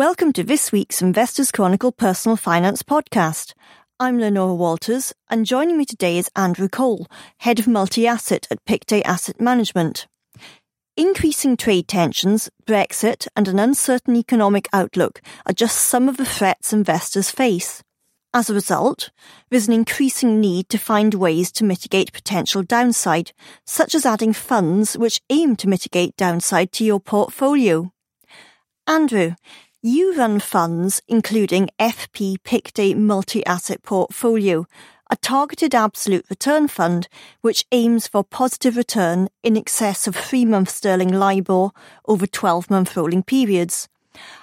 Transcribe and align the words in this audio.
Welcome 0.00 0.32
to 0.32 0.42
this 0.42 0.72
week's 0.72 1.02
Investors 1.02 1.52
Chronicle 1.52 1.92
Personal 1.92 2.34
Finance 2.34 2.82
Podcast. 2.82 3.52
I'm 4.00 4.18
Leonora 4.18 4.54
Walters, 4.54 5.12
and 5.28 5.44
joining 5.44 5.76
me 5.76 5.84
today 5.84 6.16
is 6.16 6.30
Andrew 6.34 6.70
Cole, 6.70 7.06
Head 7.40 7.58
of 7.58 7.68
Multi 7.68 8.06
Asset 8.06 8.48
at 8.50 8.64
Pictet 8.64 9.04
Asset 9.04 9.42
Management. 9.42 10.06
Increasing 10.96 11.54
trade 11.54 11.86
tensions, 11.86 12.48
Brexit, 12.64 13.28
and 13.36 13.46
an 13.46 13.58
uncertain 13.58 14.16
economic 14.16 14.68
outlook 14.72 15.20
are 15.44 15.52
just 15.52 15.76
some 15.76 16.08
of 16.08 16.16
the 16.16 16.24
threats 16.24 16.72
investors 16.72 17.30
face. 17.30 17.82
As 18.32 18.48
a 18.48 18.54
result, 18.54 19.10
there's 19.50 19.68
an 19.68 19.74
increasing 19.74 20.40
need 20.40 20.70
to 20.70 20.78
find 20.78 21.12
ways 21.12 21.52
to 21.52 21.62
mitigate 21.64 22.14
potential 22.14 22.62
downside, 22.62 23.32
such 23.66 23.94
as 23.94 24.06
adding 24.06 24.32
funds 24.32 24.96
which 24.96 25.20
aim 25.28 25.56
to 25.56 25.68
mitigate 25.68 26.16
downside 26.16 26.72
to 26.72 26.86
your 26.86 27.00
portfolio. 27.00 27.92
Andrew, 28.86 29.34
you 29.82 30.14
run 30.14 30.38
funds 30.40 31.00
including 31.08 31.70
FP 31.78 32.36
Pictet 32.44 32.98
Multi-Asset 32.98 33.82
Portfolio, 33.82 34.66
a 35.10 35.16
targeted 35.16 35.74
absolute 35.74 36.26
return 36.28 36.68
fund 36.68 37.08
which 37.40 37.64
aims 37.72 38.06
for 38.06 38.22
positive 38.22 38.76
return 38.76 39.28
in 39.42 39.56
excess 39.56 40.06
of 40.06 40.14
three-month 40.14 40.68
sterling 40.68 41.12
LIBOR 41.12 41.70
over 42.06 42.26
12-month 42.26 42.94
rolling 42.96 43.22
periods. 43.22 43.88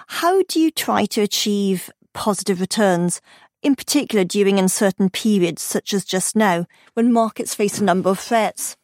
How 0.08 0.42
do 0.48 0.58
you 0.58 0.70
try 0.70 1.04
to 1.06 1.22
achieve 1.22 1.88
positive 2.12 2.60
returns, 2.60 3.20
in 3.62 3.76
particular 3.76 4.24
during 4.24 4.58
uncertain 4.58 5.08
periods 5.08 5.62
such 5.62 5.94
as 5.94 6.04
just 6.04 6.34
now, 6.34 6.66
when 6.94 7.12
markets 7.12 7.54
face 7.54 7.78
a 7.78 7.84
number 7.84 8.10
of 8.10 8.18
threats? 8.18 8.76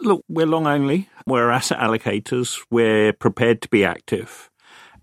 Look, 0.00 0.24
we're 0.28 0.46
long 0.46 0.66
only. 0.66 1.08
We're 1.28 1.50
asset 1.50 1.78
allocators. 1.78 2.58
We're 2.70 3.12
prepared 3.12 3.62
to 3.62 3.68
be 3.68 3.84
active 3.84 4.50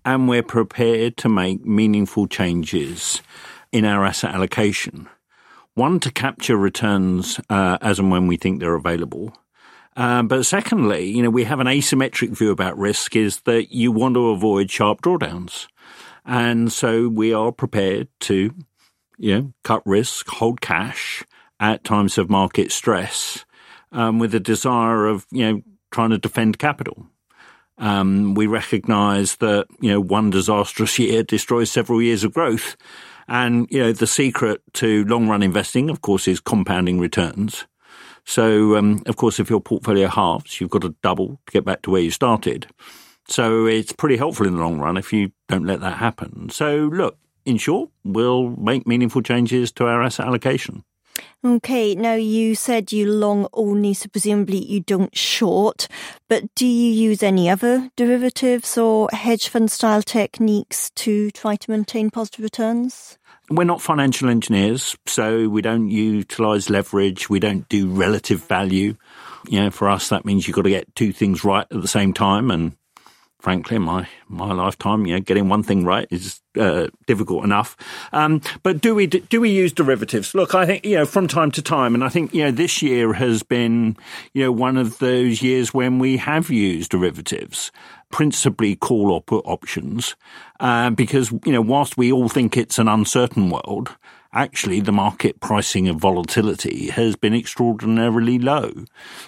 and 0.04 0.28
we're 0.28 0.42
prepared 0.42 1.16
to 1.18 1.28
make 1.28 1.64
meaningful 1.64 2.26
changes 2.26 3.22
in 3.72 3.84
our 3.84 4.04
asset 4.04 4.34
allocation. 4.34 5.08
One, 5.74 6.00
to 6.00 6.10
capture 6.10 6.56
returns 6.56 7.40
uh, 7.48 7.78
as 7.80 7.98
and 7.98 8.10
when 8.10 8.26
we 8.26 8.36
think 8.36 8.60
they're 8.60 8.74
available. 8.74 9.32
Um, 9.96 10.28
but 10.28 10.44
secondly, 10.46 11.04
you 11.10 11.22
know, 11.22 11.30
we 11.30 11.44
have 11.44 11.60
an 11.60 11.66
asymmetric 11.66 12.30
view 12.30 12.50
about 12.50 12.78
risk 12.78 13.16
is 13.16 13.40
that 13.42 13.72
you 13.72 13.92
want 13.92 14.14
to 14.14 14.28
avoid 14.28 14.70
sharp 14.70 15.02
drawdowns. 15.02 15.66
And 16.24 16.72
so 16.72 17.08
we 17.08 17.32
are 17.32 17.52
prepared 17.52 18.08
to, 18.20 18.54
you 19.18 19.34
know, 19.34 19.52
cut 19.64 19.82
risk, 19.84 20.28
hold 20.28 20.60
cash 20.60 21.24
at 21.58 21.84
times 21.84 22.18
of 22.18 22.30
market 22.30 22.72
stress, 22.72 23.44
um, 23.92 24.18
with 24.18 24.34
a 24.34 24.40
desire 24.40 25.06
of, 25.06 25.26
you 25.30 25.50
know, 25.50 25.62
trying 25.90 26.10
to 26.10 26.18
defend 26.18 26.58
capital. 26.58 27.06
Um, 27.80 28.34
we 28.34 28.46
recognise 28.46 29.36
that 29.36 29.66
you 29.80 29.90
know 29.90 30.00
one 30.00 30.30
disastrous 30.30 30.98
year 31.00 31.22
destroys 31.22 31.70
several 31.70 32.00
years 32.00 32.22
of 32.22 32.34
growth, 32.34 32.76
and 33.26 33.66
you 33.70 33.80
know 33.80 33.92
the 33.92 34.06
secret 34.06 34.62
to 34.74 35.04
long 35.06 35.28
run 35.28 35.42
investing, 35.42 35.90
of 35.90 36.02
course, 36.02 36.28
is 36.28 36.40
compounding 36.40 37.00
returns. 37.00 37.66
So, 38.24 38.76
um, 38.76 39.02
of 39.06 39.16
course, 39.16 39.40
if 39.40 39.50
your 39.50 39.60
portfolio 39.60 40.06
halves, 40.06 40.60
you've 40.60 40.70
got 40.70 40.82
to 40.82 40.94
double 41.02 41.40
to 41.46 41.52
get 41.52 41.64
back 41.64 41.82
to 41.82 41.90
where 41.90 42.02
you 42.02 42.10
started. 42.10 42.66
So 43.26 43.66
it's 43.66 43.92
pretty 43.92 44.16
helpful 44.16 44.46
in 44.46 44.54
the 44.54 44.60
long 44.60 44.78
run 44.78 44.96
if 44.96 45.12
you 45.12 45.32
don't 45.48 45.64
let 45.64 45.80
that 45.80 45.98
happen. 45.98 46.50
So, 46.50 46.90
look, 46.92 47.16
in 47.44 47.56
short, 47.56 47.90
we'll 48.04 48.50
make 48.50 48.86
meaningful 48.86 49.22
changes 49.22 49.72
to 49.72 49.86
our 49.86 50.02
asset 50.02 50.26
allocation. 50.26 50.84
Okay, 51.44 51.94
now 51.94 52.14
you 52.14 52.54
said 52.54 52.92
you 52.92 53.10
long 53.10 53.48
only, 53.52 53.94
so 53.94 54.08
presumably 54.08 54.58
you 54.64 54.80
don't 54.80 55.16
short, 55.16 55.88
but 56.28 56.54
do 56.54 56.66
you 56.66 56.92
use 56.92 57.22
any 57.22 57.48
other 57.48 57.90
derivatives 57.96 58.76
or 58.76 59.08
hedge 59.12 59.48
fund 59.48 59.70
style 59.70 60.02
techniques 60.02 60.90
to 60.96 61.30
try 61.30 61.56
to 61.56 61.70
maintain 61.70 62.10
positive 62.10 62.42
returns? 62.44 63.18
We're 63.48 63.64
not 63.64 63.82
financial 63.82 64.28
engineers, 64.28 64.96
so 65.06 65.48
we 65.48 65.62
don't 65.62 65.90
utilize 65.90 66.70
leverage, 66.70 67.28
we 67.28 67.40
don't 67.40 67.68
do 67.68 67.88
relative 67.88 68.44
value. 68.44 68.96
You 69.48 69.60
know, 69.60 69.70
for 69.70 69.88
us, 69.88 70.10
that 70.10 70.24
means 70.24 70.46
you've 70.46 70.54
got 70.54 70.62
to 70.62 70.70
get 70.70 70.94
two 70.94 71.12
things 71.12 71.42
right 71.42 71.66
at 71.70 71.82
the 71.82 71.88
same 71.88 72.12
time, 72.12 72.50
and 72.50 72.76
frankly, 73.40 73.78
my 73.78 74.06
my 74.28 74.52
lifetime, 74.52 75.06
you 75.06 75.14
know, 75.14 75.20
getting 75.20 75.48
one 75.48 75.62
thing 75.62 75.84
right 75.84 76.06
is 76.10 76.40
uh, 76.58 76.88
difficult 77.06 77.44
enough. 77.44 77.76
Um, 78.12 78.40
but 78.62 78.80
do 78.80 78.94
we 78.94 79.06
do 79.06 79.40
we 79.40 79.50
use 79.50 79.72
derivatives? 79.72 80.34
Look, 80.34 80.54
I 80.54 80.66
think 80.66 80.84
you 80.84 80.96
know 80.96 81.06
from 81.06 81.26
time 81.26 81.50
to 81.52 81.62
time, 81.62 81.94
and 81.94 82.04
I 82.04 82.08
think 82.08 82.34
you 82.34 82.44
know 82.44 82.50
this 82.50 82.82
year 82.82 83.12
has 83.14 83.42
been 83.42 83.96
you 84.34 84.44
know 84.44 84.52
one 84.52 84.76
of 84.76 84.98
those 84.98 85.42
years 85.42 85.74
when 85.74 85.98
we 85.98 86.18
have 86.18 86.50
used 86.50 86.90
derivatives, 86.90 87.72
principally 88.10 88.76
call 88.76 89.10
or 89.10 89.22
put 89.22 89.44
options, 89.46 90.16
uh, 90.60 90.90
because 90.90 91.32
you 91.44 91.52
know 91.52 91.62
whilst 91.62 91.96
we 91.96 92.12
all 92.12 92.28
think 92.28 92.56
it's 92.56 92.78
an 92.78 92.88
uncertain 92.88 93.50
world. 93.50 93.96
Actually, 94.32 94.78
the 94.78 94.92
market 94.92 95.40
pricing 95.40 95.88
of 95.88 95.96
volatility 95.96 96.88
has 96.90 97.16
been 97.16 97.34
extraordinarily 97.34 98.38
low. 98.38 98.70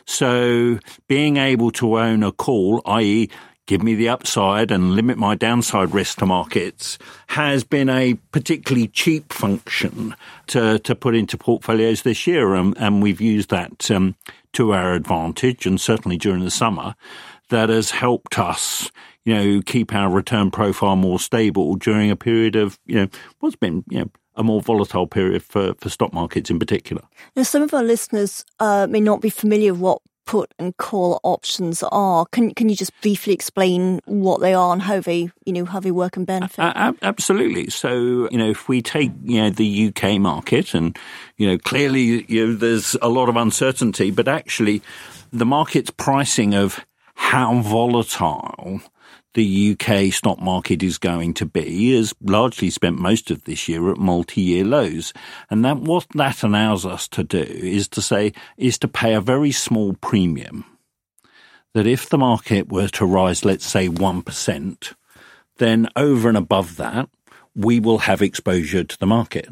So 0.04 0.78
being 1.08 1.38
able 1.38 1.72
to 1.72 1.98
own 1.98 2.22
a 2.22 2.30
call, 2.30 2.80
i.e., 2.86 3.28
give 3.72 3.82
me 3.82 3.94
the 3.94 4.10
upside 4.10 4.70
and 4.70 4.94
limit 4.94 5.16
my 5.16 5.34
downside 5.34 5.94
risk 5.94 6.18
to 6.18 6.26
markets 6.26 6.98
has 7.28 7.64
been 7.64 7.88
a 7.88 8.12
particularly 8.30 8.86
cheap 8.86 9.32
function 9.32 10.14
to, 10.46 10.78
to 10.80 10.94
put 10.94 11.14
into 11.14 11.38
portfolios 11.38 12.02
this 12.02 12.26
year. 12.26 12.54
Um, 12.54 12.74
and 12.76 13.02
we've 13.02 13.22
used 13.22 13.48
that 13.48 13.90
um, 13.90 14.14
to 14.52 14.74
our 14.74 14.92
advantage. 14.92 15.64
And 15.64 15.80
certainly 15.80 16.18
during 16.18 16.44
the 16.44 16.50
summer, 16.50 16.94
that 17.48 17.70
has 17.70 17.92
helped 17.92 18.38
us, 18.38 18.90
you 19.24 19.34
know, 19.34 19.62
keep 19.64 19.94
our 19.94 20.10
return 20.10 20.50
profile 20.50 20.96
more 20.96 21.18
stable 21.18 21.76
during 21.76 22.10
a 22.10 22.16
period 22.16 22.56
of, 22.56 22.78
you 22.84 22.96
know, 22.96 23.08
what's 23.40 23.56
been, 23.56 23.84
you 23.88 24.00
know, 24.00 24.10
a 24.36 24.42
more 24.42 24.60
volatile 24.60 25.06
period 25.06 25.42
for, 25.42 25.72
for 25.78 25.88
stock 25.88 26.12
markets 26.12 26.50
in 26.50 26.58
particular. 26.58 27.02
Now, 27.36 27.44
some 27.44 27.62
of 27.62 27.72
our 27.72 27.82
listeners 27.82 28.44
uh, 28.60 28.86
may 28.86 29.00
not 29.00 29.22
be 29.22 29.30
familiar 29.30 29.72
with 29.72 29.80
what 29.80 30.02
put 30.24 30.52
and 30.58 30.76
call 30.76 31.20
options 31.22 31.82
are. 31.90 32.26
Can 32.26 32.54
can 32.54 32.68
you 32.68 32.76
just 32.76 32.98
briefly 33.00 33.32
explain 33.32 34.00
what 34.04 34.40
they 34.40 34.54
are 34.54 34.72
and 34.72 34.82
how 34.82 35.00
they 35.00 35.30
you 35.44 35.52
know 35.52 35.64
how 35.64 35.80
they 35.80 35.90
work 35.90 36.16
and 36.16 36.26
benefit? 36.26 36.60
Uh, 36.60 36.92
absolutely. 37.02 37.70
So 37.70 38.28
you 38.30 38.38
know 38.38 38.50
if 38.50 38.68
we 38.68 38.82
take 38.82 39.12
you 39.24 39.42
know 39.42 39.50
the 39.50 39.88
UK 39.88 40.20
market 40.20 40.74
and 40.74 40.96
you 41.36 41.46
know 41.46 41.58
clearly 41.58 42.24
you 42.28 42.46
know 42.46 42.54
there's 42.54 42.96
a 43.02 43.08
lot 43.08 43.28
of 43.28 43.36
uncertainty, 43.36 44.10
but 44.10 44.28
actually 44.28 44.82
the 45.32 45.46
market's 45.46 45.90
pricing 45.90 46.54
of 46.54 46.84
how 47.14 47.60
volatile 47.60 48.80
the 49.34 49.76
UK 49.76 50.12
stock 50.12 50.40
market 50.40 50.82
is 50.82 50.98
going 50.98 51.34
to 51.34 51.46
be 51.46 51.96
has 51.96 52.14
largely 52.22 52.70
spent 52.70 52.98
most 52.98 53.30
of 53.30 53.44
this 53.44 53.68
year 53.68 53.90
at 53.90 53.96
multi-year 53.96 54.64
lows. 54.64 55.12
And 55.50 55.64
that 55.64 55.78
what 55.78 56.06
that 56.14 56.42
allows 56.42 56.84
us 56.84 57.08
to 57.08 57.24
do 57.24 57.38
is 57.38 57.88
to 57.88 58.02
say, 58.02 58.32
is 58.56 58.78
to 58.78 58.88
pay 58.88 59.14
a 59.14 59.20
very 59.20 59.52
small 59.52 59.94
premium 59.94 60.64
that 61.74 61.86
if 61.86 62.08
the 62.08 62.18
market 62.18 62.70
were 62.70 62.88
to 62.88 63.06
rise, 63.06 63.44
let's 63.44 63.64
say 63.64 63.88
1%, 63.88 64.94
then 65.56 65.88
over 65.96 66.28
and 66.28 66.36
above 66.36 66.76
that, 66.76 67.08
we 67.54 67.80
will 67.80 67.98
have 67.98 68.22
exposure 68.22 68.84
to 68.84 68.98
the 68.98 69.06
market. 69.06 69.48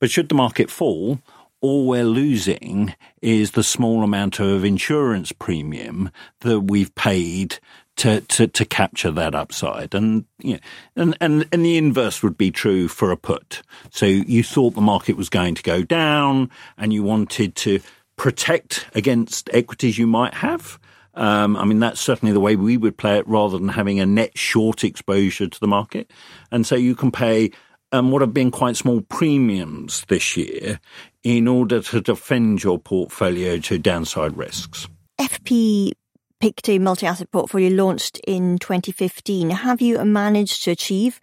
But 0.00 0.10
should 0.10 0.28
the 0.28 0.34
market 0.34 0.70
fall, 0.70 1.20
all 1.60 1.86
we're 1.86 2.04
losing 2.04 2.94
is 3.20 3.52
the 3.52 3.64
small 3.64 4.04
amount 4.04 4.38
of 4.38 4.64
insurance 4.64 5.32
premium 5.32 6.10
that 6.40 6.60
we've 6.60 6.94
paid 6.94 7.58
to, 7.98 8.20
to, 8.22 8.46
to 8.46 8.64
capture 8.64 9.10
that 9.10 9.34
upside. 9.34 9.94
And, 9.94 10.24
you 10.38 10.54
know, 10.54 10.60
and, 10.96 11.16
and, 11.20 11.48
and 11.52 11.64
the 11.64 11.76
inverse 11.76 12.22
would 12.22 12.38
be 12.38 12.50
true 12.50 12.88
for 12.88 13.10
a 13.10 13.16
put. 13.16 13.62
So 13.90 14.06
you 14.06 14.42
thought 14.42 14.74
the 14.74 14.80
market 14.80 15.16
was 15.16 15.28
going 15.28 15.54
to 15.56 15.62
go 15.62 15.82
down 15.82 16.50
and 16.76 16.92
you 16.92 17.02
wanted 17.02 17.54
to 17.56 17.80
protect 18.16 18.88
against 18.94 19.50
equities 19.52 19.98
you 19.98 20.06
might 20.06 20.34
have. 20.34 20.78
Um, 21.14 21.56
I 21.56 21.64
mean, 21.64 21.80
that's 21.80 22.00
certainly 22.00 22.32
the 22.32 22.40
way 22.40 22.54
we 22.54 22.76
would 22.76 22.96
play 22.96 23.18
it 23.18 23.26
rather 23.26 23.58
than 23.58 23.68
having 23.68 23.98
a 23.98 24.06
net 24.06 24.38
short 24.38 24.84
exposure 24.84 25.48
to 25.48 25.60
the 25.60 25.66
market. 25.66 26.12
And 26.52 26.64
so 26.64 26.76
you 26.76 26.94
can 26.94 27.10
pay 27.10 27.50
um, 27.90 28.12
what 28.12 28.22
have 28.22 28.34
been 28.34 28.52
quite 28.52 28.76
small 28.76 29.00
premiums 29.00 30.04
this 30.08 30.36
year 30.36 30.78
in 31.24 31.48
order 31.48 31.80
to 31.82 32.00
defend 32.00 32.62
your 32.62 32.78
portfolio 32.78 33.58
to 33.58 33.78
downside 33.78 34.36
risks. 34.36 34.86
FP 35.20 35.92
Pictet 36.40 36.80
multi-asset 36.80 37.30
portfolio 37.32 37.70
launched 37.70 38.20
in 38.26 38.58
2015. 38.58 39.50
Have 39.50 39.80
you 39.80 39.98
managed 40.04 40.62
to 40.64 40.70
achieve 40.70 41.20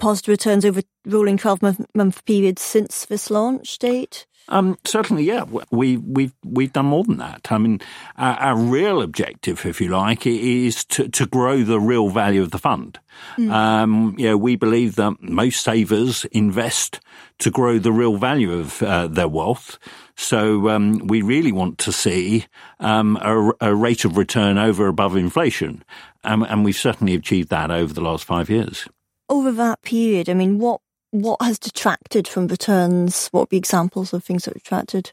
positive 0.00 0.32
returns 0.32 0.64
over 0.64 0.82
rolling 1.06 1.38
12 1.38 1.62
month, 1.62 1.86
month 1.94 2.24
periods 2.24 2.60
since 2.60 3.04
this 3.06 3.30
launch 3.30 3.78
date? 3.78 4.26
Um, 4.50 4.76
certainly, 4.84 5.24
yeah. 5.24 5.44
We, 5.70 5.96
we've 5.96 6.32
we've 6.44 6.72
done 6.72 6.86
more 6.86 7.04
than 7.04 7.18
that. 7.18 7.50
I 7.50 7.58
mean, 7.58 7.80
our, 8.18 8.34
our, 8.34 8.56
real 8.56 9.00
objective, 9.00 9.64
if 9.64 9.80
you 9.80 9.88
like, 9.88 10.26
is 10.26 10.84
to, 10.86 11.08
to 11.08 11.26
grow 11.26 11.62
the 11.62 11.80
real 11.80 12.08
value 12.08 12.42
of 12.42 12.50
the 12.50 12.58
fund. 12.58 12.98
Mm. 13.38 13.50
Um, 13.50 14.14
you 14.18 14.26
know, 14.26 14.36
we 14.36 14.56
believe 14.56 14.96
that 14.96 15.22
most 15.22 15.62
savers 15.62 16.24
invest 16.26 17.00
to 17.38 17.50
grow 17.50 17.78
the 17.78 17.92
real 17.92 18.16
value 18.16 18.52
of 18.52 18.82
uh, 18.82 19.06
their 19.06 19.28
wealth. 19.28 19.78
So 20.16 20.68
um, 20.68 21.06
we 21.06 21.22
really 21.22 21.52
want 21.52 21.78
to 21.78 21.92
see 21.92 22.46
um, 22.80 23.16
a, 23.22 23.52
a, 23.60 23.74
rate 23.74 24.04
of 24.04 24.16
return 24.16 24.58
over 24.58 24.86
above 24.88 25.16
inflation, 25.16 25.82
um, 26.24 26.42
and 26.42 26.64
we've 26.64 26.76
certainly 26.76 27.14
achieved 27.14 27.48
that 27.50 27.70
over 27.70 27.94
the 27.94 28.02
last 28.02 28.24
five 28.24 28.50
years. 28.50 28.86
over 29.28 29.52
that 29.52 29.80
period, 29.82 30.28
I 30.28 30.34
mean, 30.34 30.58
what 30.58 30.80
what 31.10 31.42
has 31.42 31.58
detracted 31.58 32.28
from 32.28 32.46
returns? 32.48 33.28
What 33.28 33.40
would 33.40 33.48
be 33.48 33.56
examples 33.56 34.12
of 34.12 34.24
things 34.24 34.44
that 34.44 34.52
are 34.52 34.58
detracted? 34.58 35.12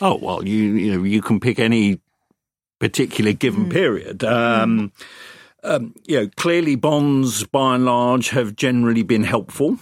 Oh 0.00 0.18
well, 0.20 0.46
you 0.46 0.74
you 0.74 0.96
know 0.96 1.04
you 1.04 1.22
can 1.22 1.40
pick 1.40 1.58
any 1.58 2.00
particular 2.78 3.32
given 3.32 3.66
mm. 3.66 3.72
period. 3.72 4.24
Um, 4.24 4.92
mm. 5.64 5.70
um, 5.70 5.94
you 6.06 6.20
know, 6.20 6.30
clearly 6.36 6.76
bonds 6.76 7.44
by 7.44 7.74
and 7.74 7.84
large 7.84 8.30
have 8.30 8.56
generally 8.56 9.02
been 9.02 9.24
helpful 9.24 9.78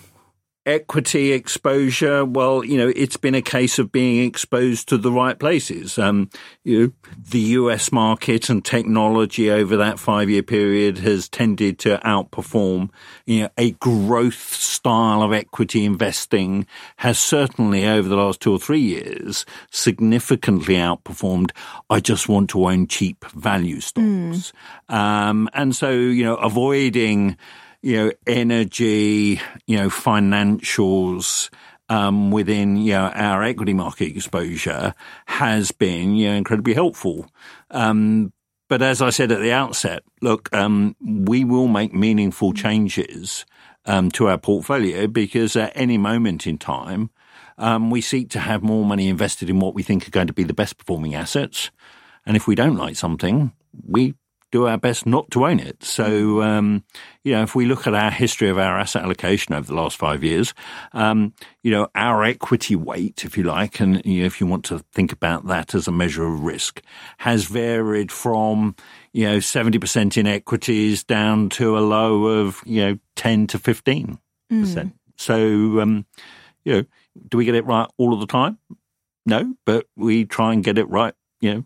equity 0.66 1.32
exposure, 1.32 2.24
well, 2.24 2.64
you 2.64 2.76
know, 2.76 2.92
it's 2.94 3.16
been 3.16 3.34
a 3.34 3.42
case 3.42 3.78
of 3.78 3.92
being 3.92 4.26
exposed 4.26 4.88
to 4.88 4.98
the 4.98 5.12
right 5.12 5.38
places. 5.38 5.98
Um, 5.98 6.28
you 6.64 6.80
know, 6.80 6.92
the 7.30 7.38
US 7.38 7.92
market 7.92 8.50
and 8.50 8.64
technology 8.64 9.50
over 9.50 9.76
that 9.76 9.98
five 9.98 10.28
year 10.28 10.42
period 10.42 10.98
has 10.98 11.28
tended 11.28 11.78
to 11.80 11.98
outperform. 12.04 12.90
You 13.24 13.42
know, 13.42 13.48
a 13.56 13.70
growth 13.72 14.52
style 14.52 15.22
of 15.22 15.32
equity 15.32 15.84
investing 15.84 16.66
has 16.96 17.19
certainly 17.19 17.86
over 17.86 18.08
the 18.08 18.16
last 18.16 18.40
two 18.40 18.52
or 18.52 18.58
three 18.58 18.80
years 18.80 19.46
significantly 19.70 20.74
outperformed. 20.74 21.52
I 21.88 22.00
just 22.00 22.28
want 22.28 22.50
to 22.50 22.66
own 22.66 22.88
cheap 22.88 23.24
value 23.30 23.80
stocks. 23.80 24.04
Mm. 24.04 24.52
Um, 24.88 25.48
and 25.54 25.74
so, 25.74 25.90
you 25.90 26.24
know, 26.24 26.36
avoiding, 26.36 27.36
you 27.82 27.96
know, 27.96 28.12
energy, 28.26 29.40
you 29.67 29.76
know, 29.76 29.88
financials, 29.88 31.50
um, 31.88 32.31
within 32.31 32.76
you 32.76 32.93
know, 32.93 33.08
our 33.08 33.43
equity 33.43 33.75
market 33.75 34.17
exposure 34.17 34.94
has 35.26 35.70
been 35.73 36.17
you 36.17 36.28
know, 36.28 36.34
incredibly 36.34 36.75
helpful. 36.75 37.26
Um, 37.70 38.32
but 38.69 38.82
as 38.82 39.00
I 39.00 39.11
said 39.11 39.31
at 39.31 39.40
the 39.40 39.52
outset, 39.52 40.02
look, 40.20 40.52
um, 40.52 40.96
we 41.00 41.44
will 41.44 41.69
make 41.69 41.94
meaningful 41.94 42.52
changes 42.52 43.46
um, 43.84 44.11
to 44.12 44.29
our 44.29 44.38
portfolio 44.38 45.06
because 45.06 45.55
at 45.55 45.72
any 45.76 45.99
moment 45.99 46.46
in 46.46 46.58
time, 46.58 47.11
um, 47.58 47.90
we 47.90 48.00
seek 48.00 48.31
to 48.31 48.40
have 48.40 48.62
more 48.62 48.84
money 48.84 49.08
invested 49.08 49.49
in 49.49 49.61
what 49.61 49.75
we 49.75 49.82
think 49.82 50.06
are 50.06 50.11
going 50.11 50.26
to 50.26 50.32
be 50.32 50.43
the 50.43 50.52
best 50.52 50.76
performing 50.76 51.14
assets. 51.14 51.70
And 52.26 52.37
if 52.37 52.49
we 52.49 52.56
don't 52.56 52.76
like 52.76 52.96
something, 52.96 53.52
we 53.88 54.14
do 54.56 54.67
our 54.67 54.79
best 54.79 55.05
not 55.05 55.31
to 55.31 55.44
own 55.44 55.61
it. 55.61 55.85
So, 55.85 56.41
um, 56.41 56.82
you 57.25 57.32
know, 57.32 57.43
if 57.43 57.55
we 57.55 57.67
look 57.67 57.87
at 57.87 57.94
our 57.94 58.11
history 58.11 58.49
of 58.49 58.58
our 58.58 58.79
asset 58.79 59.03
allocation 59.03 59.55
over 59.55 59.67
the 59.67 59.75
last 59.75 59.99
five 59.99 60.25
years, 60.25 60.55
um, 60.94 61.35
you 61.62 61.70
know, 61.70 61.88
our 61.94 62.25
equity 62.25 62.75
weight, 62.75 63.25
if 63.25 63.37
you 63.37 63.44
like, 63.44 63.81
and 63.81 64.00
you 64.06 64.20
know, 64.20 64.26
if 64.26 64.41
you 64.41 64.47
want 64.47 64.64
to 64.67 64.79
think 64.93 65.12
about 65.12 65.47
that 65.49 65.75
as 65.75 65.87
a 65.87 65.93
measure 65.93 66.25
of 66.25 66.41
risk, 66.41 66.81
has 67.19 67.44
varied 67.44 68.11
from, 68.11 68.75
you 69.12 69.26
know, 69.26 69.37
70% 69.37 70.17
in 70.17 70.26
equities 70.26 71.05
down 71.05 71.50
to 71.50 71.76
a 71.76 71.81
low 71.81 72.25
of, 72.25 72.62
you 72.64 72.81
know, 72.81 72.99
10 73.17 73.49
to 73.49 73.58
15%. 73.58 74.19
Mm. 74.50 74.93
So, 75.17 75.81
um, 75.81 76.06
you 76.64 76.73
know, 76.73 76.85
do 77.29 77.37
we 77.37 77.44
get 77.44 77.55
it 77.55 77.67
right 77.67 77.88
all 77.99 78.14
of 78.14 78.20
the 78.20 78.26
time? 78.26 78.58
No, 79.26 79.55
but 79.67 79.87
we 79.97 80.25
try 80.25 80.55
and 80.55 80.64
get 80.64 80.79
it 80.79 80.88
right, 80.88 81.12
you 81.41 81.55
know, 81.55 81.64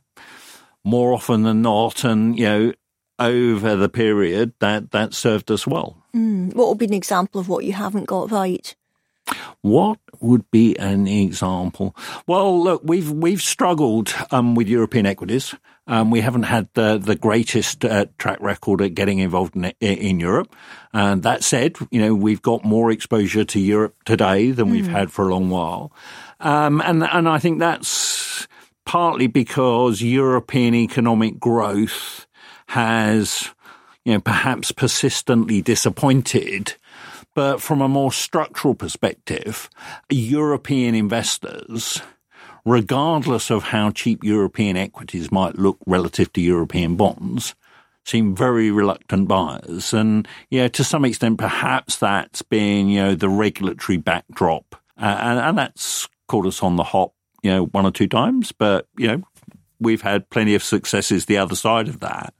more 0.84 1.12
often 1.12 1.42
than 1.42 1.62
not, 1.62 2.04
and 2.04 2.38
you 2.38 2.44
know, 2.44 2.72
over 3.20 3.76
the 3.76 3.88
period 3.88 4.52
that 4.58 4.90
that 4.90 5.14
served 5.14 5.50
us 5.50 5.66
well. 5.66 6.02
Mm. 6.14 6.54
What 6.54 6.68
would 6.68 6.78
be 6.78 6.86
an 6.86 6.94
example 6.94 7.40
of 7.40 7.48
what 7.48 7.64
you 7.64 7.72
haven't 7.72 8.06
got 8.06 8.30
right? 8.30 8.74
What 9.62 9.98
would 10.20 10.50
be 10.50 10.76
an 10.78 11.06
example? 11.06 11.94
Well, 12.26 12.62
look, 12.62 12.82
we've 12.84 13.10
we've 13.10 13.42
struggled 13.42 14.14
um, 14.30 14.54
with 14.54 14.68
European 14.68 15.06
equities. 15.06 15.54
Um, 15.86 16.10
we 16.10 16.20
haven't 16.20 16.44
had 16.44 16.68
the 16.74 16.98
the 16.98 17.14
greatest 17.14 17.84
uh, 17.84 18.06
track 18.18 18.38
record 18.40 18.80
at 18.80 18.94
getting 18.94 19.18
involved 19.18 19.54
in, 19.54 19.66
in 19.80 20.20
Europe. 20.20 20.54
And 20.92 21.22
that 21.22 21.44
said, 21.44 21.76
you 21.90 22.00
know, 22.00 22.14
we've 22.14 22.42
got 22.42 22.64
more 22.64 22.90
exposure 22.90 23.44
to 23.44 23.60
Europe 23.60 23.96
today 24.04 24.50
than 24.50 24.68
mm. 24.68 24.72
we've 24.72 24.88
had 24.88 25.12
for 25.12 25.28
a 25.28 25.32
long 25.32 25.50
while. 25.50 25.92
Um, 26.40 26.80
and 26.84 27.04
and 27.04 27.28
I 27.28 27.38
think 27.38 27.58
that's 27.58 28.48
partly 28.84 29.26
because 29.26 30.02
European 30.02 30.74
economic 30.74 31.38
growth 31.38 32.26
has, 32.70 33.48
you 34.04 34.12
know, 34.12 34.20
perhaps 34.20 34.72
persistently 34.72 35.62
disappointed. 35.62 36.74
But 37.34 37.60
from 37.60 37.80
a 37.80 37.88
more 37.88 38.12
structural 38.12 38.74
perspective, 38.74 39.70
European 40.08 40.94
investors, 40.94 42.02
regardless 42.64 43.50
of 43.50 43.64
how 43.64 43.90
cheap 43.90 44.24
European 44.24 44.76
equities 44.76 45.30
might 45.30 45.56
look 45.56 45.78
relative 45.86 46.32
to 46.32 46.40
European 46.40 46.96
bonds, 46.96 47.54
seem 48.04 48.34
very 48.34 48.70
reluctant 48.70 49.28
buyers. 49.28 49.92
And, 49.92 50.26
you 50.50 50.60
know, 50.60 50.68
to 50.68 50.82
some 50.82 51.04
extent, 51.04 51.38
perhaps 51.38 51.96
that's 51.96 52.42
been, 52.42 52.88
you 52.88 53.00
know, 53.00 53.14
the 53.14 53.28
regulatory 53.28 53.98
backdrop. 53.98 54.74
Uh, 55.00 55.16
and, 55.20 55.38
and 55.38 55.58
that's 55.58 56.08
caught 56.26 56.46
us 56.46 56.62
on 56.62 56.76
the 56.76 56.84
hop 56.84 57.12
you 57.42 57.50
know, 57.50 57.64
one 57.66 57.86
or 57.86 57.90
two 57.90 58.06
times, 58.06 58.52
but, 58.52 58.86
you 58.98 59.06
know, 59.08 59.22
we've 59.78 60.02
had 60.02 60.28
plenty 60.30 60.54
of 60.54 60.62
successes 60.62 61.26
the 61.26 61.38
other 61.38 61.56
side 61.56 61.88
of 61.88 62.00
that. 62.00 62.34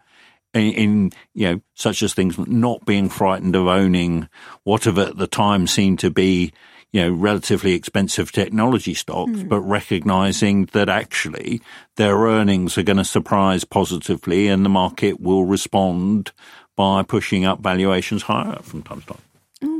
In, 0.53 0.73
in, 0.73 1.13
you 1.33 1.49
know 1.49 1.61
such 1.75 2.03
as 2.03 2.13
things 2.13 2.37
not 2.37 2.85
being 2.85 3.09
frightened 3.09 3.55
of 3.55 3.69
owning 3.69 4.29
whatever 4.65 5.03
at 5.03 5.17
the 5.17 5.29
time 5.29 5.69
seemed 5.69 6.01
to 6.01 6.11
be 6.11 6.53
you 6.93 7.03
know 7.03 7.13
relatively 7.13 7.73
expensive 7.73 8.33
technology 8.33 8.95
stocks, 8.95 9.31
mm. 9.31 9.49
but 9.49 9.61
recognizing 9.61 10.67
that 10.73 10.89
actually 10.89 11.61
their 11.97 12.17
earnings 12.17 12.77
are 12.77 12.83
going 12.83 12.97
to 12.97 13.05
surprise 13.05 13.65
positively, 13.65 14.49
and 14.49 14.65
the 14.65 14.71
market 14.71 15.21
will 15.21 15.45
respond 15.45 16.33
by 16.77 17.03
pushing 17.03 17.45
up 17.45 17.61
valuations 17.61 18.23
higher 18.23 18.59
from 18.63 18.83
time 18.83 19.01
to 19.03 19.07
time. 19.07 19.23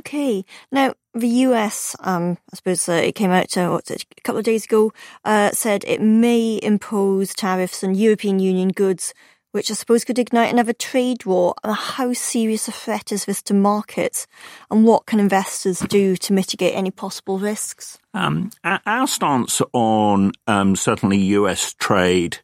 Okay. 0.01 0.45
Now, 0.71 0.95
the 1.15 1.29
US, 1.29 1.97
um, 2.01 2.37
I 2.53 2.57
suppose 2.57 2.89
uh, 2.89 2.93
it 2.93 3.15
came 3.15 3.31
out 3.31 3.57
uh, 3.57 3.81
it, 3.89 4.05
a 4.17 4.21
couple 4.21 4.39
of 4.39 4.45
days 4.45 4.65
ago, 4.65 4.93
uh, 5.25 5.51
said 5.53 5.85
it 5.87 6.03
may 6.03 6.61
impose 6.63 7.35
tariffs 7.35 7.83
on 7.83 7.95
European 7.95 8.39
Union 8.39 8.69
goods, 8.69 9.15
which 9.53 9.71
I 9.71 9.75
suppose 9.75 10.05
could 10.05 10.19
ignite 10.19 10.53
another 10.53 10.73
trade 10.73 11.25
war. 11.25 11.55
How 11.65 12.13
serious 12.13 12.69
a 12.69 12.73
threat 12.73 13.13
is 13.13 13.25
this 13.25 13.43
to 13.43 13.55
markets, 13.55 14.27
and 14.71 14.85
what 14.85 15.07
can 15.07 15.21
investors 15.21 15.81
do 15.81 16.17
to 16.17 16.33
mitigate 16.33 16.75
any 16.75 16.91
possible 16.91 17.39
risks? 17.39 17.99
Um, 18.15 18.51
our 18.65 19.07
stance 19.07 19.61
on 19.73 20.33
um, 20.47 20.77
certainly 20.77 21.19
US 21.19 21.75
trade, 21.75 22.39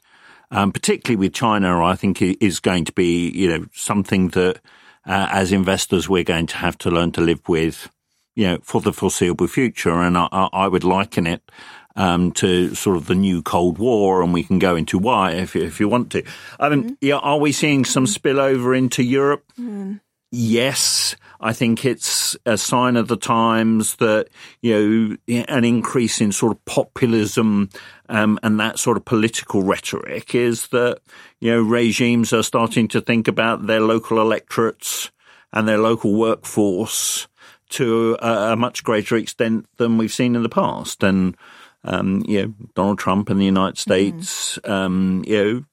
um, 0.50 0.72
particularly 0.72 1.16
with 1.16 1.34
China, 1.34 1.84
I 1.84 1.96
think 1.96 2.22
is 2.22 2.60
going 2.60 2.84
to 2.84 2.92
be 2.92 3.30
you 3.30 3.48
know 3.48 3.66
something 3.72 4.28
that 4.30 4.60
uh, 5.06 5.28
as 5.30 5.52
investors, 5.52 6.08
we're 6.08 6.24
going 6.24 6.46
to 6.46 6.56
have 6.56 6.76
to 6.78 6.90
learn 6.90 7.12
to 7.12 7.20
live 7.20 7.48
with, 7.48 7.90
you 8.34 8.46
know, 8.46 8.58
for 8.62 8.80
the 8.80 8.92
foreseeable 8.92 9.46
future. 9.46 9.92
And 9.92 10.18
I, 10.18 10.28
I 10.32 10.68
would 10.68 10.84
liken 10.84 11.26
it 11.26 11.42
um, 11.96 12.32
to 12.32 12.74
sort 12.74 12.96
of 12.96 13.06
the 13.06 13.14
new 13.14 13.42
Cold 13.42 13.78
War, 13.78 14.22
and 14.22 14.32
we 14.32 14.42
can 14.42 14.58
go 14.58 14.76
into 14.76 14.98
why 14.98 15.32
if 15.32 15.54
you, 15.54 15.62
if 15.62 15.80
you 15.80 15.88
want 15.88 16.12
to. 16.12 16.22
I 16.60 16.68
mean, 16.68 16.82
mm-hmm. 16.82 16.94
yeah, 17.00 17.16
are 17.16 17.38
we 17.38 17.52
seeing 17.52 17.84
some 17.84 18.06
spillover 18.06 18.76
into 18.76 19.02
Europe? 19.02 19.44
Mm. 19.58 20.00
Yes, 20.32 21.16
I 21.40 21.52
think 21.52 21.84
it's 21.84 22.36
a 22.44 22.58
sign 22.58 22.96
of 22.96 23.08
the 23.08 23.16
times 23.16 23.96
that 23.96 24.28
you 24.60 25.16
know 25.28 25.44
an 25.48 25.64
increase 25.64 26.20
in 26.20 26.32
sort 26.32 26.52
of 26.52 26.64
populism 26.64 27.70
um, 28.08 28.38
and 28.42 28.58
that 28.60 28.78
sort 28.78 28.96
of 28.96 29.04
political 29.04 29.62
rhetoric 29.62 30.34
is 30.34 30.68
that 30.68 30.98
you 31.40 31.52
know 31.52 31.62
regimes 31.62 32.32
are 32.32 32.42
starting 32.42 32.88
to 32.88 33.00
think 33.00 33.28
about 33.28 33.66
their 33.66 33.80
local 33.80 34.20
electorates 34.20 35.10
and 35.52 35.66
their 35.66 35.78
local 35.78 36.14
workforce 36.14 37.28
to 37.68 38.16
a, 38.20 38.52
a 38.52 38.56
much 38.56 38.84
greater 38.84 39.16
extent 39.16 39.66
than 39.76 39.98
we've 39.98 40.12
seen 40.12 40.36
in 40.36 40.42
the 40.42 40.48
past. 40.48 41.02
And 41.02 41.36
um, 41.86 42.22
you 42.26 42.42
know, 42.42 42.54
Donald 42.74 42.98
Trump 42.98 43.30
and 43.30 43.40
the 43.40 43.44
United 43.44 43.76
mm-hmm. 43.76 44.20
States, 44.20 44.58
mm. 44.58 44.70
um, 44.70 45.24
you 45.26 45.44
know, 45.44 45.64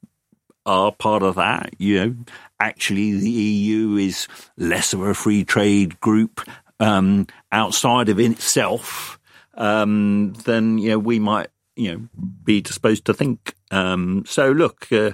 are 0.65 0.91
part 0.91 1.23
of 1.23 1.35
that. 1.35 1.73
You 1.77 2.05
know, 2.05 2.15
actually, 2.59 3.17
the 3.17 3.29
EU 3.29 3.97
is 3.97 4.27
less 4.57 4.93
of 4.93 5.01
a 5.01 5.13
free 5.13 5.43
trade 5.43 5.99
group 5.99 6.41
um, 6.79 7.27
outside 7.51 8.09
of 8.09 8.19
itself 8.19 9.19
um, 9.55 10.33
than 10.45 10.77
you 10.77 10.91
know 10.91 10.99
we 10.99 11.19
might 11.19 11.47
you 11.75 11.91
know 11.91 12.07
be 12.43 12.61
disposed 12.61 13.05
to 13.05 13.13
think. 13.13 13.55
Um, 13.71 14.23
so 14.27 14.51
look, 14.51 14.91
uh, 14.91 15.11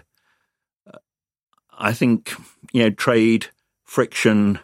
I 1.77 1.93
think 1.93 2.33
you 2.73 2.83
know 2.83 2.89
trade 2.89 3.47
friction 3.85 4.59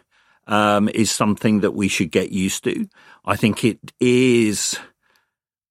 um, 0.46 0.88
is 0.90 1.10
something 1.10 1.60
that 1.60 1.72
we 1.72 1.88
should 1.88 2.10
get 2.10 2.30
used 2.30 2.64
to. 2.64 2.88
I 3.24 3.36
think 3.36 3.64
it 3.64 3.92
is 3.98 4.78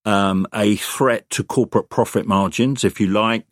um, 0.05 0.47
a 0.53 0.75
threat 0.75 1.29
to 1.31 1.43
corporate 1.43 1.89
profit 1.89 2.25
margins, 2.25 2.83
if 2.83 2.99
you 2.99 3.07
like. 3.07 3.45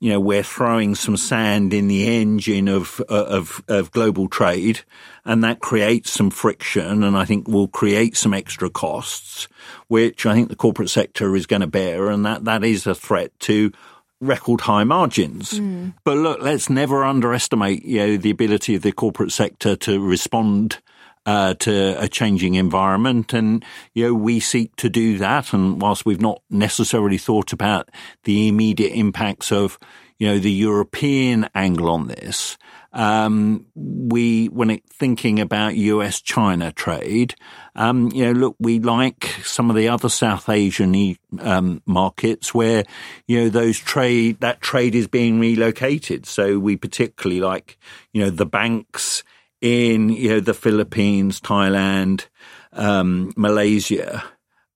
You 0.00 0.12
know, 0.12 0.20
we're 0.20 0.42
throwing 0.42 0.94
some 0.94 1.16
sand 1.16 1.72
in 1.72 1.88
the 1.88 2.20
engine 2.20 2.68
of, 2.68 3.00
uh, 3.08 3.24
of, 3.24 3.64
of 3.68 3.90
global 3.90 4.28
trade 4.28 4.80
and 5.24 5.42
that 5.42 5.60
creates 5.60 6.10
some 6.10 6.30
friction 6.30 7.02
and 7.02 7.16
I 7.16 7.24
think 7.24 7.48
will 7.48 7.68
create 7.68 8.16
some 8.16 8.34
extra 8.34 8.68
costs, 8.68 9.48
which 9.88 10.26
I 10.26 10.34
think 10.34 10.50
the 10.50 10.56
corporate 10.56 10.90
sector 10.90 11.34
is 11.34 11.46
going 11.46 11.62
to 11.62 11.66
bear. 11.66 12.10
And 12.10 12.26
that, 12.26 12.44
that 12.44 12.64
is 12.64 12.86
a 12.86 12.94
threat 12.94 13.32
to 13.40 13.72
record 14.20 14.62
high 14.62 14.84
margins. 14.84 15.52
Mm. 15.52 15.94
But 16.04 16.18
look, 16.18 16.40
let's 16.40 16.68
never 16.68 17.04
underestimate, 17.04 17.84
you 17.84 17.98
know, 17.98 18.16
the 18.16 18.30
ability 18.30 18.74
of 18.74 18.82
the 18.82 18.92
corporate 18.92 19.32
sector 19.32 19.76
to 19.76 20.00
respond 20.00 20.80
uh, 21.26 21.54
to 21.54 22.02
a 22.02 22.08
changing 22.08 22.54
environment. 22.54 23.32
And, 23.32 23.64
you 23.94 24.06
know, 24.06 24.14
we 24.14 24.40
seek 24.40 24.74
to 24.76 24.88
do 24.88 25.18
that. 25.18 25.52
And 25.52 25.80
whilst 25.80 26.04
we've 26.04 26.20
not 26.20 26.42
necessarily 26.50 27.18
thought 27.18 27.52
about 27.52 27.90
the 28.24 28.48
immediate 28.48 28.92
impacts 28.92 29.50
of, 29.50 29.78
you 30.18 30.28
know, 30.28 30.38
the 30.38 30.52
European 30.52 31.48
angle 31.54 31.88
on 31.88 32.08
this, 32.08 32.56
um, 32.92 33.66
we, 33.74 34.46
when 34.46 34.70
it, 34.70 34.84
thinking 34.88 35.40
about 35.40 35.74
US 35.74 36.20
China 36.20 36.70
trade, 36.70 37.34
um, 37.74 38.10
you 38.12 38.26
know, 38.26 38.32
look, 38.32 38.56
we 38.60 38.78
like 38.78 39.24
some 39.42 39.68
of 39.68 39.74
the 39.74 39.88
other 39.88 40.08
South 40.08 40.48
Asian 40.48 41.16
um, 41.40 41.82
markets 41.86 42.54
where, 42.54 42.84
you 43.26 43.40
know, 43.40 43.48
those 43.48 43.78
trade, 43.78 44.38
that 44.40 44.60
trade 44.60 44.94
is 44.94 45.08
being 45.08 45.40
relocated. 45.40 46.24
So 46.24 46.60
we 46.60 46.76
particularly 46.76 47.40
like, 47.40 47.76
you 48.12 48.22
know, 48.22 48.30
the 48.30 48.46
banks 48.46 49.24
in, 49.64 50.10
you 50.10 50.28
know, 50.28 50.40
the 50.40 50.52
Philippines, 50.52 51.40
Thailand, 51.40 52.26
um, 52.74 53.32
Malaysia, 53.34 54.22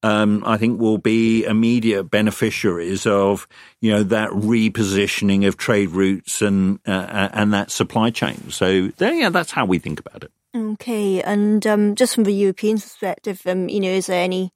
um, 0.02 0.42
I 0.46 0.56
think 0.56 0.80
will 0.80 0.96
be 0.96 1.44
immediate 1.44 2.04
beneficiaries 2.04 3.04
of 3.04 3.46
you 3.80 3.90
know 3.92 4.02
that 4.04 4.30
repositioning 4.30 5.46
of 5.46 5.56
trade 5.56 5.90
routes 5.90 6.40
and 6.40 6.78
uh, 6.86 6.92
uh 6.92 7.28
and 7.32 7.52
that 7.52 7.70
supply 7.70 8.10
chain. 8.10 8.50
So 8.50 8.88
there, 8.96 9.12
yeah, 9.12 9.28
that's 9.28 9.50
how 9.50 9.66
we 9.66 9.78
think 9.78 10.00
about 10.00 10.24
it. 10.24 10.32
Okay, 10.56 11.20
and 11.22 11.66
um, 11.66 11.94
just 11.94 12.14
from 12.14 12.24
the 12.24 12.32
European 12.32 12.78
perspective, 12.78 13.42
um, 13.44 13.68
you 13.68 13.80
know, 13.80 13.90
is 13.90 14.06
there 14.06 14.22
any 14.22 14.52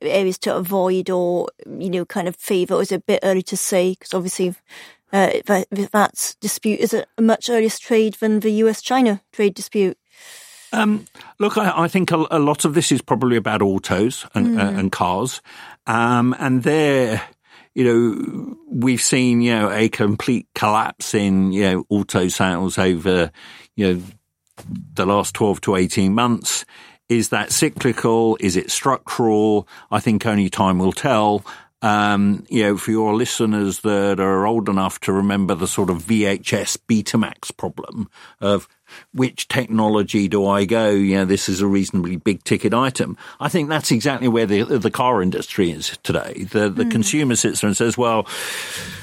areas 0.00 0.38
to 0.38 0.56
avoid 0.56 1.10
or 1.10 1.48
you 1.78 1.90
know 1.90 2.04
kind 2.04 2.26
of 2.26 2.34
favour? 2.34 2.80
Is 2.80 2.90
it 2.90 2.96
a 2.96 3.04
bit 3.06 3.20
early 3.22 3.42
to 3.42 3.56
say? 3.56 3.92
Because 3.92 4.14
obviously. 4.14 4.56
Uh, 5.14 5.30
that, 5.46 6.34
dispute 6.40 6.80
is 6.80 6.92
a 6.92 7.06
much 7.20 7.48
earlier 7.48 7.70
trade 7.70 8.14
than 8.14 8.40
the 8.40 8.50
US-China 8.50 9.22
trade 9.30 9.54
dispute. 9.54 9.96
Um, 10.72 11.06
look, 11.38 11.56
I, 11.56 11.84
I 11.84 11.86
think 11.86 12.10
a, 12.10 12.26
a, 12.32 12.40
lot 12.40 12.64
of 12.64 12.74
this 12.74 12.90
is 12.90 13.00
probably 13.00 13.36
about 13.36 13.62
autos 13.62 14.26
and, 14.34 14.48
mm. 14.48 14.58
uh, 14.58 14.76
and 14.76 14.90
cars, 14.90 15.40
um, 15.86 16.34
and 16.40 16.64
there, 16.64 17.22
you 17.76 17.84
know, 17.84 18.56
we've 18.68 19.00
seen 19.00 19.40
you 19.40 19.54
know 19.54 19.70
a 19.70 19.88
complete 19.88 20.48
collapse 20.56 21.14
in 21.14 21.52
you 21.52 21.62
know 21.62 21.86
auto 21.90 22.26
sales 22.26 22.76
over 22.76 23.30
you 23.76 23.94
know 23.94 24.02
the 24.94 25.06
last 25.06 25.32
twelve 25.32 25.60
to 25.60 25.76
eighteen 25.76 26.12
months. 26.12 26.64
Is 27.08 27.28
that 27.28 27.52
cyclical? 27.52 28.36
Is 28.40 28.56
it 28.56 28.72
structural? 28.72 29.68
I 29.92 30.00
think 30.00 30.26
only 30.26 30.48
time 30.48 30.80
will 30.80 30.92
tell. 30.92 31.44
Um, 31.84 32.46
you 32.48 32.62
know, 32.62 32.78
for 32.78 32.92
your 32.92 33.14
listeners 33.14 33.80
that 33.80 34.18
are 34.18 34.46
old 34.46 34.70
enough 34.70 35.00
to 35.00 35.12
remember 35.12 35.54
the 35.54 35.66
sort 35.66 35.90
of 35.90 36.02
VHS 36.02 36.78
Betamax 36.88 37.54
problem 37.54 38.08
of 38.40 38.66
which 39.12 39.48
technology 39.48 40.26
do 40.26 40.46
I 40.46 40.64
go? 40.64 40.88
You 40.88 41.16
know, 41.18 41.24
this 41.26 41.46
is 41.46 41.60
a 41.60 41.66
reasonably 41.66 42.16
big 42.16 42.42
ticket 42.42 42.72
item. 42.72 43.18
I 43.38 43.50
think 43.50 43.68
that's 43.68 43.90
exactly 43.90 44.28
where 44.28 44.46
the 44.46 44.62
the 44.62 44.90
car 44.90 45.20
industry 45.20 45.72
is 45.72 45.98
today. 46.02 46.46
The 46.50 46.70
the 46.70 46.84
mm. 46.84 46.90
consumer 46.90 47.36
sits 47.36 47.60
there 47.60 47.68
and 47.68 47.76
says, 47.76 47.98
well, 47.98 48.26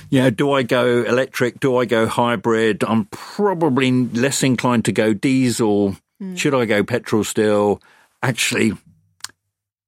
you 0.09 0.21
know, 0.21 0.31
do 0.31 0.51
I 0.51 0.63
go 0.63 1.03
electric? 1.03 1.59
Do 1.59 1.77
I 1.77 1.85
go 1.85 2.07
hybrid? 2.07 2.83
I'm 2.83 3.05
probably 3.11 3.91
less 3.91 4.41
inclined 4.41 4.85
to 4.85 4.91
go 4.91 5.13
diesel. 5.13 5.97
Mm. 6.19 6.35
Should 6.35 6.55
I 6.55 6.65
go 6.65 6.83
petrol 6.83 7.23
still? 7.23 7.79
Actually, 8.23 8.73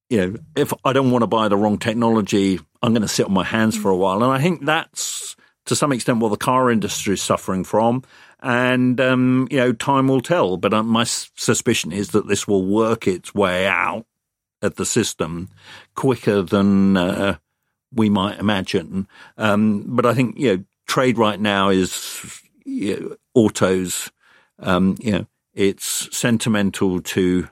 you 0.09 0.17
know, 0.17 0.35
if 0.55 0.71
I 0.85 0.93
don't 0.93 1.09
want 1.09 1.23
to 1.23 1.27
buy 1.27 1.47
the 1.47 1.57
wrong 1.57 1.79
technology, 1.79 2.59
I'm 2.83 2.91
going 2.91 3.01
to 3.01 3.07
sit 3.07 3.25
on 3.25 3.33
my 3.33 3.45
hands 3.45 3.77
for 3.77 3.89
a 3.89 3.95
while. 3.95 4.21
And 4.21 4.31
I 4.31 4.41
think 4.41 4.65
that's 4.65 5.35
to 5.65 5.75
some 5.75 5.93
extent 5.93 6.19
what 6.19 6.29
the 6.29 6.37
car 6.37 6.69
industry 6.69 7.13
is 7.13 7.21
suffering 7.21 7.63
from. 7.63 8.03
And, 8.41 8.99
um, 8.99 9.47
you 9.49 9.57
know, 9.57 9.71
time 9.71 10.09
will 10.09 10.19
tell. 10.19 10.57
But 10.57 10.73
uh, 10.73 10.83
my 10.83 11.05
suspicion 11.05 11.93
is 11.93 12.09
that 12.09 12.27
this 12.27 12.45
will 12.45 12.65
work 12.65 13.07
its 13.07 13.33
way 13.33 13.65
out 13.65 14.05
at 14.61 14.75
the 14.75 14.85
system 14.85 15.49
quicker 15.95 16.41
than 16.41 16.97
uh, 16.97 17.37
we 17.93 18.09
might 18.09 18.39
imagine. 18.39 19.07
Um, 19.37 19.85
but 19.87 20.05
I 20.05 20.13
think, 20.13 20.37
you 20.37 20.57
know, 20.57 20.63
trade 20.85 21.17
right 21.17 21.39
now 21.39 21.69
is 21.69 22.41
you 22.65 22.99
know, 22.99 23.15
autos, 23.33 24.11
um, 24.59 24.97
you 24.99 25.13
know, 25.13 25.25
it's 25.53 26.15
sentimental 26.15 27.01
to 27.01 27.47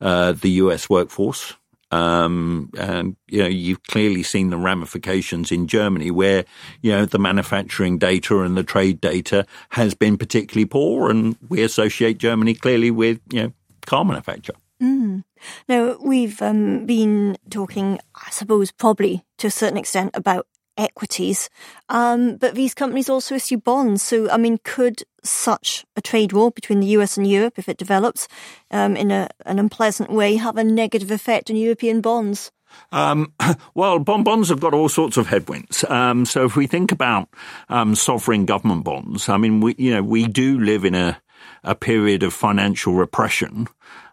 uh, 0.00 0.32
the 0.32 0.50
US 0.50 0.88
workforce. 0.88 1.54
Um, 1.90 2.70
and 2.78 3.16
you 3.28 3.42
know, 3.42 3.48
you've 3.48 3.82
clearly 3.84 4.22
seen 4.22 4.50
the 4.50 4.56
ramifications 4.56 5.50
in 5.50 5.66
Germany, 5.66 6.10
where 6.10 6.44
you 6.82 6.92
know 6.92 7.04
the 7.04 7.18
manufacturing 7.18 7.98
data 7.98 8.40
and 8.42 8.56
the 8.56 8.62
trade 8.62 9.00
data 9.00 9.46
has 9.70 9.94
been 9.94 10.16
particularly 10.16 10.66
poor, 10.66 11.10
and 11.10 11.36
we 11.48 11.62
associate 11.62 12.18
Germany 12.18 12.54
clearly 12.54 12.90
with 12.90 13.20
you 13.32 13.42
know 13.42 13.52
car 13.86 14.04
manufacture. 14.04 14.54
Mm. 14.80 15.24
Now 15.68 15.96
we've 16.00 16.40
um, 16.40 16.86
been 16.86 17.36
talking, 17.50 17.98
I 18.14 18.30
suppose, 18.30 18.70
probably 18.70 19.24
to 19.38 19.48
a 19.48 19.50
certain 19.50 19.76
extent 19.76 20.10
about 20.14 20.46
equities. 20.80 21.50
Um, 21.88 22.36
but 22.36 22.54
these 22.54 22.74
companies 22.74 23.08
also 23.08 23.34
issue 23.34 23.58
bonds. 23.58 24.02
So, 24.02 24.30
I 24.30 24.36
mean, 24.36 24.58
could 24.64 25.02
such 25.22 25.84
a 25.96 26.00
trade 26.00 26.32
war 26.32 26.50
between 26.50 26.80
the 26.80 26.88
US 26.98 27.16
and 27.16 27.26
Europe, 27.26 27.58
if 27.58 27.68
it 27.68 27.76
develops 27.76 28.26
um, 28.70 28.96
in 28.96 29.10
a, 29.10 29.28
an 29.46 29.58
unpleasant 29.58 30.10
way, 30.10 30.36
have 30.36 30.56
a 30.56 30.64
negative 30.64 31.10
effect 31.10 31.50
on 31.50 31.56
European 31.56 32.00
bonds? 32.00 32.50
Um, 32.92 33.32
well, 33.74 33.98
bonds 33.98 34.48
have 34.48 34.60
got 34.60 34.74
all 34.74 34.88
sorts 34.88 35.16
of 35.16 35.26
headwinds. 35.26 35.84
Um, 35.84 36.24
so 36.24 36.44
if 36.44 36.56
we 36.56 36.66
think 36.66 36.92
about 36.92 37.28
um, 37.68 37.94
sovereign 37.94 38.46
government 38.46 38.84
bonds, 38.84 39.28
I 39.28 39.36
mean, 39.36 39.60
we 39.60 39.74
you 39.78 39.92
know 39.94 40.02
we 40.02 40.26
do 40.26 40.58
live 40.58 40.84
in 40.84 40.94
a 40.94 41.20
a 41.64 41.74
period 41.74 42.22
of 42.22 42.32
financial 42.32 42.94
repression 42.94 43.66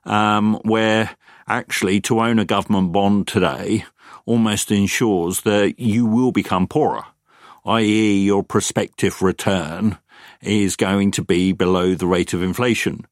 um, 0.05 0.55
where 0.63 1.11
actually 1.47 2.01
to 2.01 2.19
own 2.19 2.39
a 2.39 2.45
government 2.45 2.91
bond 2.91 3.27
today 3.27 3.85
almost 4.27 4.71
ensures 4.71 5.41
that 5.41 5.79
you 5.79 6.05
will 6.05 6.31
become 6.31 6.67
poorer, 6.67 7.05
i.e., 7.65 8.23
your 8.23 8.43
prospective 8.43 9.21
return 9.23 9.97
is 10.41 10.75
going 10.75 11.09
to 11.11 11.23
be 11.23 11.53
below 11.53 11.95
the 11.95 12.05
rate 12.05 12.33
of 12.33 12.43
inflation. 12.43 13.07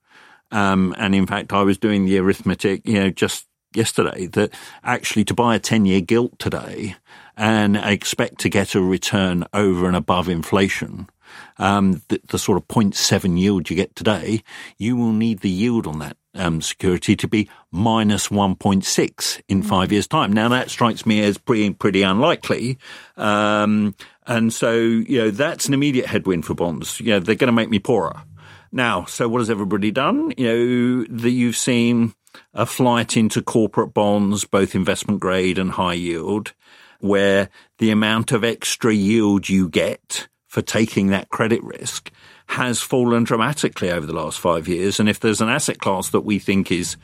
Um, 0.51 0.93
and 0.97 1.15
in 1.15 1.25
fact, 1.25 1.53
I 1.53 1.63
was 1.63 1.77
doing 1.77 2.05
the 2.05 2.19
arithmetic, 2.19 2.85
you 2.85 2.95
know, 2.95 3.09
just 3.09 3.47
yesterday 3.73 4.27
that 4.27 4.53
actually 4.83 5.23
to 5.25 5.33
buy 5.33 5.55
a 5.55 5.59
10 5.59 5.85
year 5.85 6.01
gilt 6.01 6.37
today 6.37 6.95
and 7.35 7.75
expect 7.77 8.39
to 8.39 8.49
get 8.49 8.75
a 8.75 8.81
return 8.81 9.45
over 9.53 9.87
and 9.87 9.95
above 9.95 10.29
inflation, 10.29 11.09
um, 11.57 12.01
the, 12.09 12.21
the, 12.27 12.37
sort 12.37 12.57
of 12.57 12.67
0.7 12.67 13.39
yield 13.39 13.69
you 13.69 13.75
get 13.75 13.95
today, 13.95 14.43
you 14.77 14.95
will 14.95 15.11
need 15.11 15.39
the 15.39 15.49
yield 15.49 15.87
on 15.87 15.99
that 15.99 16.17
um, 16.35 16.61
security 16.61 17.15
to 17.15 17.27
be 17.27 17.49
minus 17.71 18.27
1.6 18.27 19.41
in 19.47 19.63
mm. 19.63 19.65
five 19.65 19.91
years' 19.91 20.07
time. 20.07 20.31
Now 20.31 20.49
that 20.49 20.69
strikes 20.69 21.05
me 21.05 21.21
as 21.23 21.37
pretty 21.37 21.71
pretty 21.71 22.03
unlikely. 22.03 22.77
Um, 23.17 23.95
and 24.27 24.51
so, 24.51 24.73
you 24.73 25.19
know, 25.19 25.31
that's 25.31 25.67
an 25.67 25.73
immediate 25.73 26.07
headwind 26.07 26.45
for 26.45 26.53
bonds. 26.53 26.99
You 26.99 27.11
know, 27.11 27.19
they're 27.19 27.35
going 27.35 27.47
to 27.47 27.53
make 27.53 27.69
me 27.69 27.79
poorer. 27.79 28.23
Now, 28.71 29.05
so 29.05 29.29
what 29.29 29.39
has 29.39 29.49
everybody 29.49 29.91
done? 29.91 30.33
You 30.37 30.47
know, 30.47 31.05
that 31.17 31.31
you've 31.31 31.55
seen 31.55 32.13
a 32.53 32.65
flight 32.65 33.15
into 33.15 33.41
corporate 33.41 33.93
bonds, 33.93 34.43
both 34.45 34.75
investment 34.75 35.19
grade 35.19 35.57
and 35.57 35.71
high 35.71 35.93
yield, 35.93 36.53
where 36.99 37.49
the 37.77 37.91
amount 37.91 38.31
of 38.31 38.43
extra 38.43 38.93
yield 38.93 39.47
you 39.47 39.69
get 39.69 40.27
for 40.47 40.61
taking 40.61 41.07
that 41.07 41.29
credit 41.29 41.63
risk 41.63 42.11
has 42.47 42.81
fallen 42.81 43.23
dramatically 43.23 43.91
over 43.91 44.05
the 44.05 44.13
last 44.13 44.39
five 44.39 44.67
years. 44.67 44.99
And 44.99 45.09
if 45.09 45.19
there's 45.19 45.41
an 45.41 45.49
asset 45.49 45.79
class 45.79 46.09
that 46.09 46.21
we 46.21 46.39
think 46.39 46.71
is, 46.71 46.95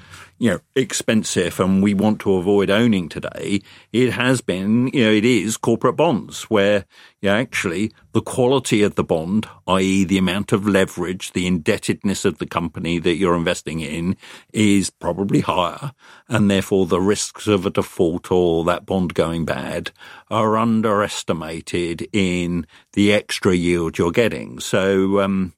you 0.41 0.49
know, 0.49 0.59
expensive 0.75 1.59
and 1.59 1.83
we 1.83 1.93
want 1.93 2.19
to 2.19 2.33
avoid 2.33 2.71
owning 2.71 3.07
today, 3.07 3.61
it 3.93 4.11
has 4.13 4.41
been, 4.41 4.87
you 4.87 5.05
know, 5.05 5.11
it 5.11 5.23
is 5.23 5.55
corporate 5.55 5.95
bonds 5.95 6.45
where, 6.45 6.83
you 7.21 7.29
know, 7.29 7.35
actually 7.35 7.91
the 8.13 8.23
quality 8.23 8.81
of 8.81 8.95
the 8.95 9.03
bond, 9.03 9.47
i.e. 9.67 10.03
the 10.03 10.17
amount 10.17 10.51
of 10.51 10.67
leverage, 10.67 11.33
the 11.33 11.45
indebtedness 11.45 12.25
of 12.25 12.39
the 12.39 12.47
company 12.47 12.97
that 12.97 13.17
you're 13.17 13.35
investing 13.35 13.81
in 13.81 14.17
is 14.51 14.89
probably 14.89 15.41
higher. 15.41 15.91
And 16.27 16.49
therefore 16.49 16.87
the 16.87 17.01
risks 17.01 17.45
of 17.45 17.67
a 17.67 17.69
default 17.69 18.31
or 18.31 18.65
that 18.65 18.87
bond 18.87 19.13
going 19.13 19.45
bad 19.45 19.91
are 20.31 20.57
underestimated 20.57 22.09
in 22.11 22.65
the 22.93 23.13
extra 23.13 23.53
yield 23.53 23.99
you're 23.99 24.11
getting. 24.11 24.59
So, 24.59 25.21
um, 25.21 25.53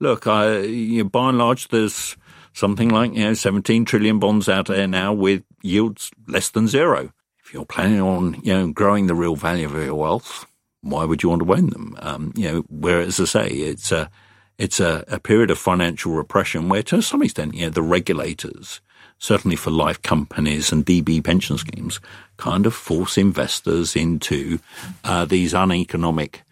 look, 0.00 0.26
I, 0.26 0.58
you 0.62 1.04
know, 1.04 1.08
by 1.08 1.28
and 1.28 1.38
large, 1.38 1.68
there's 1.68 2.16
something 2.54 2.88
like, 2.88 3.12
you 3.12 3.24
know, 3.24 3.34
17 3.34 3.84
trillion 3.84 4.18
bonds 4.18 4.48
out 4.48 4.66
there 4.66 4.86
now 4.86 5.12
with 5.12 5.42
yields 5.62 6.10
less 6.26 6.48
than 6.48 6.66
zero. 6.66 7.12
If 7.44 7.52
you're 7.52 7.66
planning 7.66 8.00
on, 8.00 8.40
you 8.42 8.54
know, 8.54 8.72
growing 8.72 9.06
the 9.06 9.14
real 9.14 9.36
value 9.36 9.66
of 9.66 9.74
your 9.74 9.94
wealth, 9.94 10.46
why 10.80 11.04
would 11.04 11.22
you 11.22 11.28
want 11.28 11.42
to 11.42 11.52
own 11.52 11.68
them? 11.70 11.96
Um, 12.00 12.32
you 12.36 12.50
know, 12.50 12.64
whereas 12.70 13.20
I 13.20 13.24
say, 13.24 13.48
it's 13.48 13.92
a, 13.92 14.10
it's 14.56 14.80
a, 14.80 15.04
a 15.08 15.18
period 15.18 15.50
of 15.50 15.58
financial 15.58 16.12
repression 16.12 16.68
where 16.68 16.82
to 16.84 17.02
some 17.02 17.22
extent, 17.22 17.54
you 17.54 17.66
know, 17.66 17.70
the 17.70 17.82
regulators, 17.82 18.80
certainly 19.18 19.56
for 19.56 19.70
life 19.70 20.00
companies 20.02 20.72
and 20.72 20.86
DB 20.86 21.22
pension 21.22 21.58
schemes, 21.58 22.00
kind 22.36 22.66
of 22.66 22.74
force 22.74 23.18
investors 23.18 23.96
into 23.96 24.58
uh, 25.02 25.24
these 25.24 25.54
uneconomic 25.54 26.42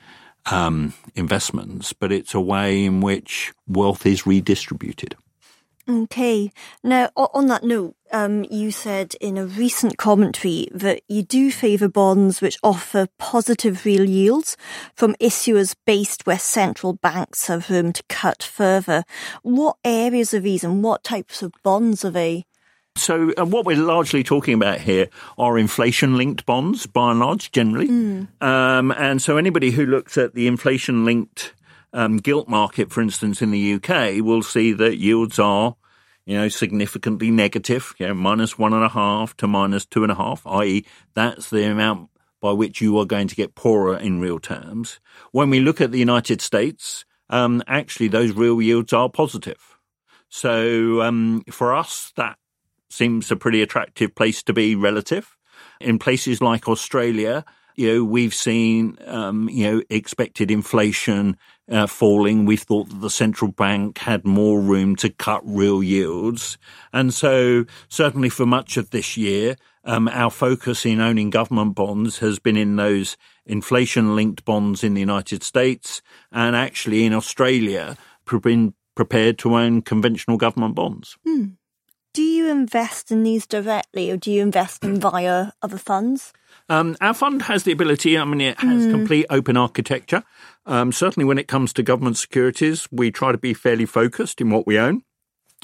um, 0.47 0.95
investments, 1.15 1.93
but 1.93 2.11
it's 2.11 2.35
a 2.35 2.41
way 2.41 2.85
in 2.85 3.01
which 3.01 3.53
wealth 3.69 4.05
is 4.05 4.27
redistributed. 4.27 5.15
Okay. 5.89 6.53
Now, 6.85 7.11
on 7.17 7.47
that 7.49 7.65
note, 7.65 7.97
um, 8.13 8.45
you 8.51 8.71
said 8.71 9.15
in 9.21 9.37
a 9.37 9.47
recent 9.47 9.99
commentary 9.99 10.69
that 10.73 11.03
you 11.09 11.23
do 11.23 11.51
favour 11.51 11.89
bonds 11.89 12.41
which 12.41 12.59
offer 12.63 13.09
positive 13.19 13.85
real 13.85 14.09
yields 14.09 14.57
from 14.95 15.15
issuers 15.15 15.75
based 15.85 16.25
where 16.25 16.39
central 16.39 16.93
banks 16.93 17.49
have 17.49 17.69
room 17.69 17.93
to 17.95 18.03
cut 18.09 18.43
further. 18.43 19.05
What 19.43 19.77
areas 19.85 20.33
are 20.35 20.41
these 20.41 20.63
and 20.63 20.85
what 20.85 21.03
types 21.03 21.43
of 21.43 21.53
bonds 21.65 22.05
are 22.05 22.11
they? 22.11 22.47
So, 22.95 23.33
uh, 23.39 23.47
what 23.47 23.65
we're 23.65 23.77
largely 23.77 24.23
talking 24.23 24.55
about 24.55 24.81
here 24.81 25.09
are 25.39 25.59
inflation 25.59 26.17
linked 26.17 26.45
bonds, 26.45 26.87
by 26.87 27.13
and 27.13 27.21
large, 27.21 27.51
generally. 27.51 27.89
Mm. 27.89 28.43
Um, 28.43 28.93
and 28.93 29.21
so, 29.21 29.39
anybody 29.39 29.71
who 29.71 29.87
looks 29.87 30.19
at 30.19 30.35
the 30.35 30.47
inflation 30.47 31.07
linked 31.07 31.55
um, 31.93 32.19
gilt 32.19 32.49
market, 32.49 32.91
for 32.91 33.01
instance, 33.01 33.43
in 33.43 33.51
the 33.51 33.75
UK, 33.75 34.25
will 34.25 34.43
see 34.43 34.73
that 34.73 34.99
yields 34.99 35.39
are, 35.39 35.77
you 36.25 36.37
know, 36.37 36.49
significantly 36.49 37.31
negative, 37.31 37.95
you 37.99 38.07
know, 38.07 38.15
minus 38.15 38.59
one 38.59 38.73
and 38.73 38.85
a 38.85 38.89
half 38.89 39.37
to 39.39 39.47
minus 39.47 39.85
two 39.85 40.03
and 40.03 40.13
a 40.13 40.17
half, 40.17 40.47
i.e., 40.47 40.85
that's 41.15 41.51
the 41.51 41.65
amount 41.65 42.09
by 42.41 42.53
which 42.53 42.81
you 42.81 42.99
are 42.99 43.05
going 43.05 43.29
to 43.29 43.37
get 43.37 43.55
poorer 43.55 43.97
in 43.97 44.21
real 44.21 44.39
terms. 44.39 45.01
When 45.31 45.49
we 45.49 45.61
look 45.61 45.81
at 45.81 45.93
the 45.93 45.99
United 45.99 46.41
States, 46.41 47.05
um, 47.31 47.63
actually, 47.67 48.09
those 48.09 48.33
real 48.33 48.61
yields 48.61 48.93
are 48.93 49.09
positive. 49.09 49.79
So 50.29 51.03
um, 51.03 51.45
for 51.51 51.75
us, 51.75 52.13
that 52.17 52.37
seems 52.91 53.31
a 53.31 53.37
pretty 53.37 53.63
attractive 53.63 54.15
place 54.15 54.43
to 54.45 54.53
be 54.53 54.75
relative. 54.75 55.37
In 55.81 55.99
places 55.99 56.41
like 56.41 56.69
Australia, 56.69 57.45
you 57.77 57.93
know, 57.93 58.05
we've 58.05 58.35
seen, 58.35 58.97
um, 59.07 59.49
you 59.49 59.71
know, 59.71 59.83
expected 59.91 60.51
inflation 60.51 61.37
uh, 61.71 61.87
falling. 61.87 62.45
We 62.45 62.57
thought 62.57 62.89
that 62.89 63.01
the 63.01 63.11
central 63.11 63.51
bank 63.51 63.99
had 63.99 64.25
more 64.25 64.61
room 64.61 64.97
to 64.97 65.11
cut 65.11 65.43
real 65.45 65.83
yields. 65.83 66.59
And 66.93 67.13
so 67.15 67.65
certainly 67.89 68.29
for 68.29 68.47
much 68.47 68.77
of 68.77 68.91
this 68.91 69.17
year, 69.17 69.57
um, 69.85 70.09
our 70.09 70.31
focus 70.31 70.87
in 70.87 71.01
owning 71.01 71.31
government 71.31 71.75
bonds 71.75 72.19
has 72.19 72.39
been 72.39 72.57
in 72.57 72.77
those 72.77 73.17
inflation 73.47 74.15
linked 74.15 74.45
bonds 74.45 74.85
in 74.85 74.95
the 74.95 75.01
United 75.01 75.43
States 75.43 76.03
and 76.31 76.55
actually 76.55 77.05
in 77.05 77.13
Australia, 77.13 77.97
been 78.43 78.75
prepared 78.95 79.39
to 79.39 79.55
own 79.55 79.83
conventional 79.83 80.37
government 80.37 80.75
bonds. 80.75 81.17
Hmm. 81.25 81.45
Do 82.15 82.23
you 82.23 82.51
invest 82.51 83.11
in 83.11 83.23
these 83.23 83.47
directly 83.47 84.11
or 84.11 84.19
do 84.19 84.31
you 84.31 84.43
invest 84.43 84.85
in 84.85 85.01
via 85.01 85.53
other 85.63 85.79
funds? 85.79 86.35
Um, 86.69 86.95
our 87.01 87.15
fund 87.15 87.43
has 87.43 87.65
the 87.65 87.73
ability, 87.73 88.19
I 88.19 88.25
mean, 88.25 88.43
it 88.43 88.61
has 88.61 88.87
mm. 88.87 88.91
complete 88.91 89.27
open 89.31 89.57
architecture. 89.57 90.23
Um, 90.67 90.93
certainly, 90.93 91.25
when 91.25 91.39
it 91.39 91.49
comes 91.49 91.73
to 91.73 91.83
government 91.83 92.19
securities, 92.19 92.87
we 92.93 93.11
try 93.11 93.33
to 93.33 93.39
be 93.39 93.55
fairly 93.55 93.87
focused 93.87 94.41
in 94.43 94.51
what 94.51 94.67
we 94.67 94.79
own. 94.79 95.03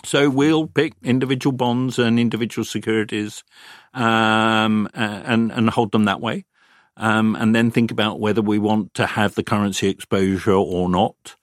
So 0.04 0.30
we'll 0.30 0.66
pick 0.66 0.94
individual 1.02 1.52
bonds 1.52 1.98
and 1.98 2.18
individual 2.18 2.64
securities 2.64 3.44
um, 3.92 4.88
and, 4.94 5.52
and 5.52 5.70
hold 5.70 5.92
them 5.92 6.04
that 6.04 6.20
way. 6.20 6.46
Um, 6.96 7.36
and 7.36 7.54
then 7.54 7.70
think 7.70 7.90
about 7.90 8.20
whether 8.20 8.42
we 8.42 8.58
want 8.58 8.94
to 8.94 9.06
have 9.06 9.34
the 9.34 9.42
currency 9.42 9.88
exposure 9.88 10.52
or 10.52 10.88
not. 10.88 11.36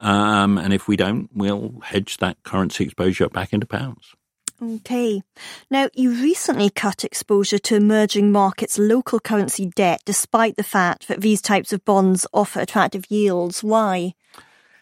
Um, 0.00 0.58
and 0.58 0.72
if 0.72 0.86
we 0.86 0.96
don't, 0.96 1.30
we'll 1.34 1.80
hedge 1.82 2.18
that 2.18 2.42
currency 2.42 2.84
exposure 2.84 3.28
back 3.28 3.52
into 3.52 3.66
pounds. 3.66 4.14
Okay. 4.62 5.22
Now, 5.70 5.88
you 5.94 6.10
recently 6.10 6.68
cut 6.68 7.04
exposure 7.04 7.58
to 7.58 7.76
emerging 7.76 8.30
markets' 8.30 8.78
local 8.78 9.18
currency 9.18 9.66
debt 9.66 10.02
despite 10.04 10.56
the 10.56 10.62
fact 10.62 11.08
that 11.08 11.22
these 11.22 11.40
types 11.40 11.72
of 11.72 11.84
bonds 11.84 12.26
offer 12.32 12.60
attractive 12.60 13.10
yields. 13.10 13.64
Why? 13.64 14.14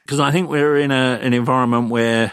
Because 0.05 0.21
I 0.21 0.33
think 0.33 0.49
we're 0.49 0.79
in 0.79 0.91
a, 0.91 1.21
an 1.23 1.33
environment 1.33 1.91
where, 1.91 2.33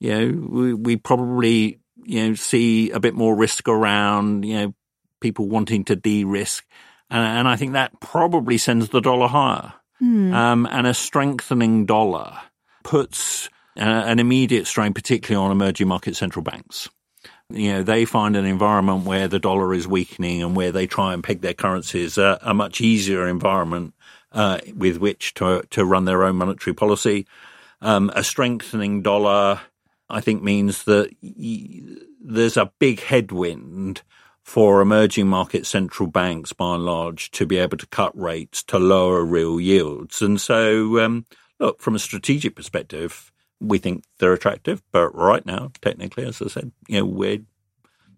you 0.00 0.10
know, 0.10 0.48
we, 0.48 0.74
we 0.74 0.96
probably, 0.96 1.78
you 2.02 2.28
know, 2.28 2.34
see 2.34 2.90
a 2.90 2.98
bit 2.98 3.14
more 3.14 3.36
risk 3.36 3.68
around, 3.68 4.44
you 4.44 4.54
know, 4.54 4.74
people 5.20 5.48
wanting 5.48 5.84
to 5.84 5.94
de-risk. 5.94 6.64
And, 7.10 7.38
and 7.38 7.48
I 7.48 7.56
think 7.56 7.74
that 7.74 8.00
probably 8.00 8.58
sends 8.58 8.88
the 8.88 9.00
dollar 9.00 9.28
higher. 9.28 9.74
Hmm. 10.00 10.34
Um, 10.34 10.66
and 10.68 10.86
a 10.86 10.94
strengthening 10.94 11.86
dollar 11.86 12.38
puts 12.82 13.48
an 13.76 14.18
immediate 14.18 14.66
strain, 14.66 14.94
particularly 14.94 15.44
on 15.44 15.52
emerging 15.52 15.88
market 15.88 16.16
central 16.16 16.42
banks. 16.42 16.88
You 17.48 17.72
know, 17.72 17.82
they 17.82 18.04
find 18.04 18.36
an 18.36 18.46
environment 18.46 19.04
where 19.04 19.28
the 19.28 19.38
dollar 19.38 19.74
is 19.74 19.86
weakening 19.86 20.42
and 20.42 20.56
where 20.56 20.72
they 20.72 20.86
try 20.86 21.12
and 21.12 21.22
peg 21.22 21.42
their 21.42 21.54
currencies 21.54 22.16
uh, 22.16 22.38
a 22.40 22.54
much 22.54 22.80
easier 22.80 23.28
environment 23.28 23.94
uh, 24.32 24.58
with 24.74 24.96
which 24.98 25.34
to 25.34 25.62
to 25.70 25.84
run 25.84 26.04
their 26.04 26.24
own 26.24 26.36
monetary 26.36 26.74
policy. 26.74 27.26
Um, 27.80 28.10
a 28.14 28.24
strengthening 28.24 29.02
dollar, 29.02 29.60
I 30.08 30.20
think, 30.20 30.42
means 30.42 30.84
that 30.84 31.10
y- 31.22 31.82
there's 32.24 32.56
a 32.56 32.72
big 32.78 33.00
headwind 33.00 34.02
for 34.42 34.80
emerging 34.80 35.28
market 35.28 35.66
central 35.66 36.08
banks, 36.08 36.52
by 36.52 36.74
and 36.74 36.84
large, 36.84 37.30
to 37.32 37.46
be 37.46 37.58
able 37.58 37.76
to 37.76 37.86
cut 37.86 38.16
rates 38.18 38.62
to 38.64 38.78
lower 38.78 39.24
real 39.24 39.60
yields. 39.60 40.22
And 40.22 40.40
so, 40.40 41.00
um, 41.00 41.26
look, 41.60 41.80
from 41.80 41.94
a 41.94 42.00
strategic 42.00 42.56
perspective, 42.56 43.31
we 43.62 43.78
think 43.78 44.04
they're 44.18 44.32
attractive. 44.32 44.82
But 44.92 45.14
right 45.14 45.44
now, 45.46 45.70
technically, 45.80 46.24
as 46.24 46.42
I 46.42 46.48
said, 46.48 46.72
you 46.88 46.98
know, 46.98 47.06
we 47.06 47.44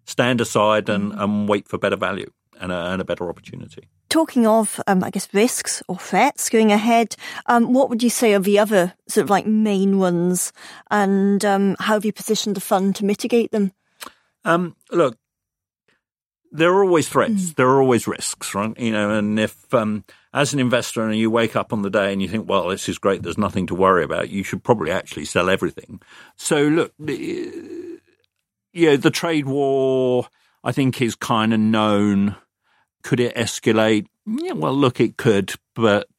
stand 0.05 0.41
aside 0.41 0.89
and, 0.89 1.11
mm. 1.13 1.21
and 1.21 1.49
wait 1.49 1.67
for 1.67 1.77
better 1.77 1.95
value 1.95 2.31
and 2.59 2.71
a, 2.71 2.91
and 2.91 3.01
a 3.01 3.05
better 3.05 3.29
opportunity. 3.29 3.89
Talking 4.09 4.47
of, 4.47 4.79
um, 4.87 5.03
I 5.03 5.09
guess, 5.09 5.27
risks 5.33 5.83
or 5.87 5.97
threats 5.97 6.49
going 6.49 6.71
ahead, 6.71 7.15
um, 7.47 7.73
what 7.73 7.89
would 7.89 8.01
you 8.01 8.09
say 8.09 8.33
are 8.33 8.39
the 8.39 8.59
other 8.59 8.93
sort 9.07 9.23
of 9.23 9.29
like 9.29 9.45
main 9.45 9.97
ones, 9.97 10.53
and 10.89 11.43
um, 11.43 11.75
how 11.79 11.95
have 11.95 12.05
you 12.05 12.13
positioned 12.13 12.55
the 12.55 12.61
fund 12.61 12.95
to 12.95 13.05
mitigate 13.05 13.51
them? 13.51 13.73
Um, 14.45 14.75
look, 14.91 15.17
there 16.51 16.71
are 16.71 16.85
always 16.85 17.09
threats. 17.09 17.51
Mm. 17.51 17.55
There 17.55 17.67
are 17.67 17.81
always 17.81 18.07
risks, 18.07 18.55
right? 18.55 18.79
You 18.79 18.91
know, 18.91 19.09
and 19.09 19.37
if 19.39 19.73
um, 19.73 20.05
as 20.35 20.53
an 20.53 20.59
investor 20.59 21.01
and 21.01 21.17
you 21.17 21.31
wake 21.31 21.55
up 21.55 21.71
on 21.71 21.81
the 21.81 21.89
day 21.89 22.11
and 22.11 22.21
you 22.21 22.27
think, 22.27 22.47
well, 22.47 22.67
this 22.67 22.89
is 22.89 22.97
great, 22.97 23.23
there's 23.23 23.37
nothing 23.37 23.65
to 23.67 23.73
worry 23.73 24.03
about, 24.03 24.29
you 24.29 24.43
should 24.43 24.61
probably 24.63 24.91
actually 24.91 25.23
sell 25.23 25.49
everything. 25.49 26.01
So 26.35 26.63
look, 26.63 26.93
you 26.99 28.01
know, 28.75 28.97
the 28.97 29.11
trade 29.11 29.45
war, 29.45 30.27
I 30.61 30.73
think, 30.73 31.01
is 31.01 31.15
kind 31.15 31.53
of 31.53 31.61
known. 31.61 32.35
Could 33.01 33.21
it 33.21 33.33
escalate? 33.35 34.07
Yeah, 34.25 34.51
well, 34.51 34.73
look, 34.73 34.99
it 34.99 35.15
could, 35.15 35.53
but 35.73 36.09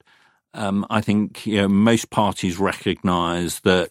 um, 0.54 0.86
I 0.88 1.02
think 1.02 1.46
you 1.46 1.60
know 1.60 1.68
most 1.68 2.08
parties 2.08 2.58
recognise 2.58 3.60
that 3.60 3.90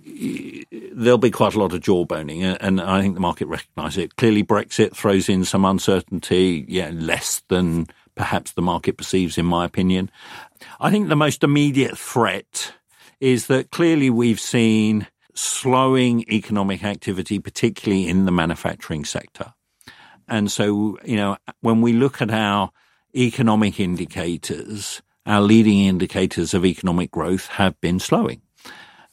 there'll 0.00 1.16
be 1.16 1.30
quite 1.30 1.54
a 1.54 1.60
lot 1.60 1.72
of 1.72 1.80
jawboning, 1.80 2.58
and 2.60 2.80
I 2.80 3.00
think 3.00 3.14
the 3.14 3.20
market 3.20 3.46
recognises 3.46 3.98
it. 3.98 4.16
Clearly, 4.16 4.42
Brexit 4.42 4.94
throws 4.94 5.28
in 5.28 5.44
some 5.44 5.64
uncertainty, 5.64 6.66
yeah, 6.68 6.90
less 6.92 7.42
than 7.48 7.86
perhaps 8.14 8.52
the 8.52 8.62
market 8.62 8.96
perceives, 8.96 9.38
in 9.38 9.46
my 9.46 9.64
opinion. 9.64 10.10
I 10.80 10.90
think 10.90 11.08
the 11.08 11.16
most 11.16 11.42
immediate 11.42 11.98
threat 11.98 12.72
is 13.20 13.46
that 13.46 13.70
clearly 13.70 14.10
we've 14.10 14.40
seen 14.40 15.06
slowing 15.34 16.22
economic 16.30 16.84
activity, 16.84 17.38
particularly 17.38 18.08
in 18.08 18.24
the 18.24 18.32
manufacturing 18.32 19.04
sector. 19.04 19.54
And 20.28 20.50
so, 20.50 20.98
you 21.04 21.16
know, 21.16 21.36
when 21.60 21.80
we 21.80 21.92
look 21.92 22.20
at 22.20 22.30
our 22.30 22.70
economic 23.14 23.80
indicators, 23.80 25.02
our 25.26 25.40
leading 25.40 25.80
indicators 25.80 26.54
of 26.54 26.64
economic 26.64 27.10
growth 27.10 27.46
have 27.46 27.80
been 27.80 27.98
slowing. 27.98 28.42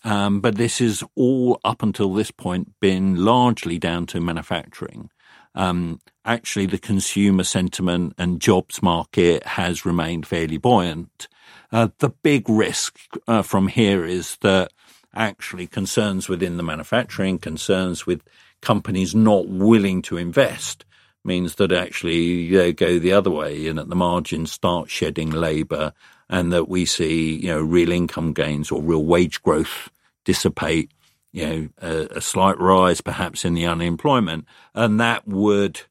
Um, 0.03 0.39
but 0.39 0.55
this 0.55 0.79
is 0.79 1.03
all 1.15 1.59
up 1.63 1.83
until 1.83 2.13
this 2.13 2.31
point 2.31 2.79
been 2.79 3.25
largely 3.25 3.77
down 3.77 4.05
to 4.07 4.21
manufacturing 4.21 5.09
um, 5.55 5.99
actually 6.29 6.67
the 6.67 6.77
consumer 6.77 7.43
sentiment 7.43 8.13
and 8.19 8.39
jobs 8.39 8.83
market 8.83 9.43
has 9.45 9.83
remained 9.83 10.27
fairly 10.27 10.57
buoyant. 10.57 11.27
Uh, 11.71 11.87
the 11.97 12.09
big 12.09 12.47
risk 12.47 12.99
uh, 13.27 13.41
from 13.41 13.67
here 13.67 14.05
is 14.05 14.37
that 14.41 14.71
actually 15.15 15.65
concerns 15.65 16.29
within 16.29 16.57
the 16.57 16.63
manufacturing, 16.63 17.39
concerns 17.39 18.05
with 18.05 18.21
companies 18.61 19.15
not 19.15 19.47
willing 19.47 20.03
to 20.03 20.17
invest 20.17 20.85
means 21.23 21.55
that 21.55 21.71
actually 21.71 22.49
they 22.51 22.71
go 22.73 22.99
the 22.99 23.11
other 23.11 23.31
way 23.31 23.65
and 23.65 23.79
at 23.79 23.89
the 23.89 23.95
margin 23.95 24.45
start 24.45 24.87
shedding 24.87 25.31
labour 25.31 25.91
and 26.29 26.53
that 26.53 26.69
we 26.69 26.85
see, 26.85 27.37
you 27.37 27.47
know, 27.47 27.61
real 27.61 27.91
income 27.91 28.33
gains 28.33 28.69
or 28.71 28.83
real 28.83 29.03
wage 29.03 29.41
growth 29.41 29.89
dissipate 30.25 30.91
you 31.31 31.45
know, 31.45 31.69
a, 31.81 32.17
a, 32.17 32.21
slight 32.21 32.59
rise 32.59 33.01
perhaps 33.01 33.45
in 33.45 33.53
the 33.53 33.65
unemployment, 33.65 34.45
and 34.73 34.99
that 34.99 35.27
would 35.27 35.81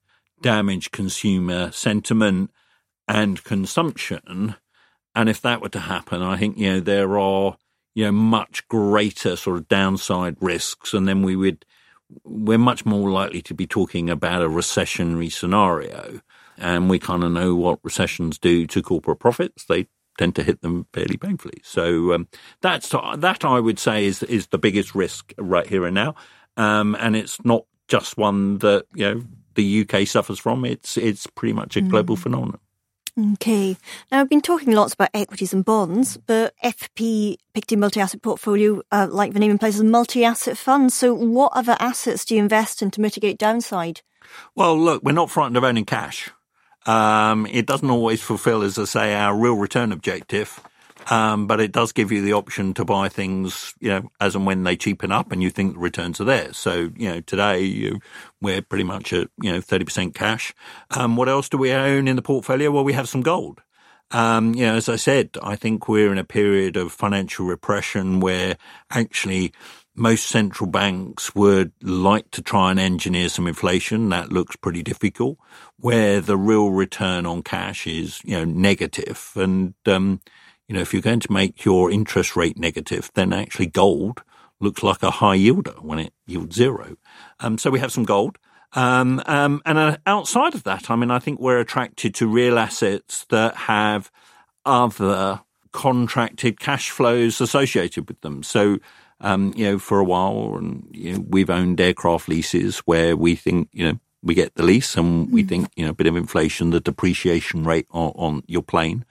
damage 0.42 0.90
consumer 0.90 1.70
sentiment 1.72 2.50
and 3.06 3.42
consumption. 3.44 4.56
And 5.14 5.28
if 5.28 5.40
that 5.42 5.60
were 5.60 5.70
to 5.70 5.80
happen, 5.80 6.22
I 6.22 6.36
think, 6.36 6.58
you 6.58 6.74
know, 6.74 6.80
there 6.80 7.18
are, 7.18 7.56
you 7.94 8.04
know, 8.04 8.12
much 8.12 8.66
greater 8.68 9.36
sort 9.36 9.56
of 9.56 9.68
downside 9.68 10.36
risks. 10.40 10.94
And 10.94 11.08
then 11.08 11.22
we 11.22 11.34
would, 11.34 11.64
we're 12.24 12.58
much 12.58 12.86
more 12.86 13.10
likely 13.10 13.42
to 13.42 13.54
be 13.54 13.66
talking 13.66 14.10
about 14.10 14.42
a 14.42 14.48
recessionary 14.48 15.32
scenario. 15.32 16.20
And 16.56 16.90
we 16.90 16.98
kind 16.98 17.24
of 17.24 17.32
know 17.32 17.54
what 17.54 17.80
recessions 17.82 18.38
do 18.38 18.66
to 18.66 18.82
corporate 18.82 19.20
profits. 19.20 19.64
They 19.64 19.88
tend 20.18 20.34
to 20.36 20.42
hit 20.42 20.60
them 20.60 20.86
fairly 20.92 21.16
painfully. 21.16 21.60
So 21.62 22.12
um, 22.12 22.28
that's 22.60 22.88
that 22.90 23.44
I 23.44 23.60
would 23.60 23.78
say 23.78 24.04
is 24.04 24.22
is 24.24 24.48
the 24.48 24.58
biggest 24.58 24.94
risk 24.94 25.32
right 25.38 25.66
here 25.66 25.86
and 25.86 25.94
now. 25.94 26.16
um, 26.58 26.96
and 26.98 27.16
it's 27.16 27.42
not 27.44 27.64
just 27.86 28.18
one 28.18 28.58
that 28.58 28.84
you 28.94 29.04
know 29.04 29.22
the 29.58 29.86
UK 29.86 30.06
suffers 30.06 30.38
from. 30.38 30.64
It's 30.64 30.96
it's 30.96 31.26
pretty 31.26 31.52
much 31.52 31.76
a 31.76 31.82
global 31.82 32.16
mm. 32.16 32.20
phenomenon. 32.20 32.60
Okay. 33.34 33.76
Now, 34.12 34.20
I've 34.20 34.28
been 34.28 34.40
talking 34.40 34.72
lots 34.72 34.94
about 34.94 35.10
equities 35.12 35.52
and 35.52 35.64
bonds, 35.64 36.16
but 36.16 36.54
FP 36.64 37.36
Pictet 37.52 37.76
multi-asset 37.76 38.22
portfolio, 38.22 38.80
uh, 38.92 39.08
like 39.10 39.32
the 39.32 39.40
name 39.40 39.50
implies, 39.50 39.74
is 39.74 39.80
a 39.80 39.84
multi-asset 39.84 40.56
fund. 40.56 40.92
So 40.92 41.12
what 41.12 41.50
other 41.52 41.76
assets 41.80 42.24
do 42.24 42.36
you 42.36 42.40
invest 42.40 42.80
in 42.80 42.92
to 42.92 43.00
mitigate 43.00 43.36
downside? 43.36 44.02
Well, 44.54 44.78
look, 44.78 45.02
we're 45.02 45.12
not 45.12 45.30
frightened 45.30 45.56
of 45.56 45.64
owning 45.64 45.84
cash. 45.84 46.30
Um, 46.86 47.46
it 47.46 47.66
doesn't 47.66 47.90
always 47.90 48.22
fulfill, 48.22 48.62
as 48.62 48.78
I 48.78 48.84
say, 48.84 49.14
our 49.14 49.36
real 49.36 49.54
return 49.54 49.90
objective. 49.90 50.60
Um, 51.10 51.46
but 51.46 51.60
it 51.60 51.72
does 51.72 51.92
give 51.92 52.12
you 52.12 52.20
the 52.22 52.34
option 52.34 52.74
to 52.74 52.84
buy 52.84 53.08
things, 53.08 53.74
you 53.80 53.88
know, 53.88 54.10
as 54.20 54.34
and 54.34 54.44
when 54.44 54.64
they 54.64 54.76
cheapen 54.76 55.10
up 55.10 55.32
and 55.32 55.42
you 55.42 55.48
think 55.48 55.74
the 55.74 55.78
returns 55.78 56.20
are 56.20 56.24
there. 56.24 56.52
So, 56.52 56.90
you 56.96 57.08
know, 57.08 57.20
today 57.20 57.62
you, 57.62 58.00
we're 58.42 58.60
pretty 58.62 58.84
much 58.84 59.12
at, 59.12 59.28
you 59.40 59.52
know, 59.52 59.60
30% 59.60 60.14
cash. 60.14 60.54
Um, 60.90 61.16
what 61.16 61.28
else 61.28 61.48
do 61.48 61.56
we 61.56 61.72
own 61.72 62.08
in 62.08 62.16
the 62.16 62.22
portfolio? 62.22 62.70
Well, 62.70 62.84
we 62.84 62.92
have 62.92 63.08
some 63.08 63.22
gold. 63.22 63.62
Um, 64.10 64.54
you 64.54 64.66
know, 64.66 64.74
as 64.74 64.88
I 64.88 64.96
said, 64.96 65.36
I 65.42 65.56
think 65.56 65.88
we're 65.88 66.12
in 66.12 66.18
a 66.18 66.24
period 66.24 66.76
of 66.76 66.92
financial 66.92 67.46
repression 67.46 68.20
where 68.20 68.56
actually 68.90 69.52
most 69.94 70.26
central 70.26 70.70
banks 70.70 71.34
would 71.34 71.72
like 71.82 72.30
to 72.30 72.42
try 72.42 72.70
and 72.70 72.80
engineer 72.80 73.28
some 73.28 73.46
inflation. 73.46 74.08
That 74.10 74.32
looks 74.32 74.56
pretty 74.56 74.82
difficult. 74.82 75.38
Where 75.78 76.20
the 76.20 76.36
real 76.36 76.70
return 76.70 77.26
on 77.26 77.42
cash 77.42 77.86
is, 77.86 78.20
you 78.24 78.36
know, 78.36 78.44
negative. 78.44 79.32
And, 79.36 79.74
um, 79.86 80.20
you 80.68 80.74
know, 80.74 80.80
if 80.80 80.92
you're 80.92 81.02
going 81.02 81.20
to 81.20 81.32
make 81.32 81.64
your 81.64 81.90
interest 81.90 82.36
rate 82.36 82.58
negative, 82.58 83.10
then 83.14 83.32
actually 83.32 83.66
gold 83.66 84.22
looks 84.60 84.82
like 84.82 85.02
a 85.02 85.10
high 85.10 85.36
yielder 85.36 85.82
when 85.82 85.98
it 85.98 86.12
yields 86.26 86.56
zero. 86.56 86.96
Um, 87.40 87.58
so 87.58 87.70
we 87.70 87.80
have 87.80 87.92
some 87.92 88.04
gold. 88.04 88.38
Um, 88.74 89.22
um, 89.26 89.62
and 89.64 89.78
uh, 89.78 89.96
outside 90.06 90.54
of 90.54 90.64
that, 90.64 90.90
I 90.90 90.96
mean, 90.96 91.10
I 91.10 91.18
think 91.18 91.40
we're 91.40 91.60
attracted 91.60 92.14
to 92.16 92.26
real 92.26 92.58
assets 92.58 93.24
that 93.30 93.54
have 93.54 94.10
other 94.66 95.40
contracted 95.72 96.60
cash 96.60 96.90
flows 96.90 97.40
associated 97.40 98.08
with 98.08 98.20
them. 98.20 98.42
So, 98.42 98.78
um, 99.20 99.54
you 99.56 99.64
know, 99.64 99.78
for 99.78 100.00
a 100.00 100.04
while, 100.04 100.56
and 100.56 100.86
you 100.92 101.14
know, 101.14 101.24
we've 101.28 101.50
owned 101.50 101.80
aircraft 101.80 102.28
leases 102.28 102.78
where 102.80 103.16
we 103.16 103.36
think, 103.36 103.68
you 103.72 103.86
know, 103.86 103.98
we 104.22 104.34
get 104.34 104.54
the 104.56 104.64
lease 104.64 104.96
and 104.96 105.30
we 105.32 105.44
mm. 105.44 105.48
think, 105.48 105.68
you 105.76 105.84
know, 105.84 105.92
a 105.92 105.94
bit 105.94 106.08
of 106.08 106.16
inflation, 106.16 106.70
the 106.70 106.80
depreciation 106.80 107.64
rate 107.64 107.86
on, 107.90 108.12
on 108.16 108.42
your 108.46 108.62
plane 108.62 109.04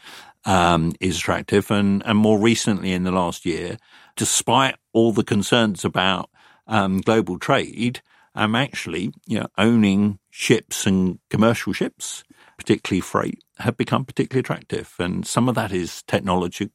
um, 0.48 0.94
is 1.00 1.18
attractive. 1.18 1.70
And, 1.70 2.02
and 2.06 2.18
more 2.18 2.40
recently 2.40 2.94
in 2.94 3.04
the 3.04 3.12
last 3.12 3.46
year, 3.46 3.78
despite 4.16 4.76
all 4.94 5.12
the 5.12 5.24
concerns 5.24 5.86
about 5.86 6.32
um, 6.66 7.02
global 7.02 7.38
trade, 7.38 8.02
I'm 8.34 8.56
actually, 8.56 9.14
you 9.28 9.40
know, 9.40 9.48
owning 9.58 10.20
ships 10.30 10.88
and 10.88 11.20
commercial 11.30 11.74
ships, 11.74 12.24
particularly 12.58 13.02
freight, 13.02 13.44
have 13.60 13.78
become 13.78 14.06
particularly 14.06 14.40
attractive. 14.40 14.96
And 14.98 15.28
some 15.28 15.50
of 15.50 15.56
that 15.56 15.72
is 15.72 16.02
technology 16.04 16.72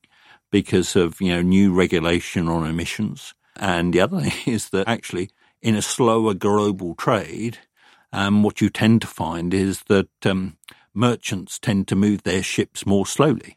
because 0.51 0.95
of, 0.95 1.21
you 1.21 1.33
know, 1.33 1.43
new 1.43 1.73
regulation 1.73 2.49
on 2.49 2.69
emissions. 2.69 3.33
And 3.57 3.95
the 3.95 4.01
other 4.01 4.21
thing 4.21 4.33
is 4.55 4.69
that 4.71 4.87
actually 4.87 5.31
in 5.63 5.75
a 5.75 5.83
slower 5.83 6.35
global 6.35 6.95
trade, 6.95 7.59
um, 8.13 8.43
what 8.43 8.61
you 8.61 8.69
tend 8.69 9.01
to 9.01 9.07
find 9.07 9.55
is 9.55 9.83
that 9.85 10.09
um, 10.27 10.59
merchants 10.93 11.59
tend 11.59 11.89
to 11.89 11.97
move 11.97 12.25
their 12.25 12.43
ships 12.43 12.85
more 12.85 13.07
slowly. 13.07 13.57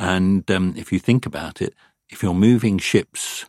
And 0.00 0.50
um, 0.50 0.72
if 0.78 0.92
you 0.92 0.98
think 0.98 1.26
about 1.26 1.60
it, 1.60 1.74
if 2.08 2.22
you're 2.22 2.32
moving 2.32 2.78
ships 2.78 3.44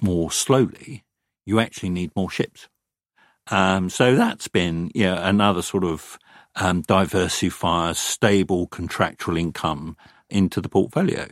more 0.00 0.32
slowly, 0.32 1.04
you 1.44 1.60
actually 1.60 1.90
need 1.90 2.10
more 2.16 2.30
ships. 2.30 2.68
Um, 3.50 3.90
so 3.90 4.16
that's 4.16 4.48
been 4.48 4.90
you 4.94 5.04
know, 5.04 5.16
another 5.16 5.60
sort 5.60 5.84
of 5.84 6.18
um, 6.56 6.82
diversifier, 6.84 7.94
stable 7.94 8.66
contractual 8.68 9.36
income 9.36 9.94
into 10.30 10.62
the 10.62 10.70
portfolio. 10.70 11.26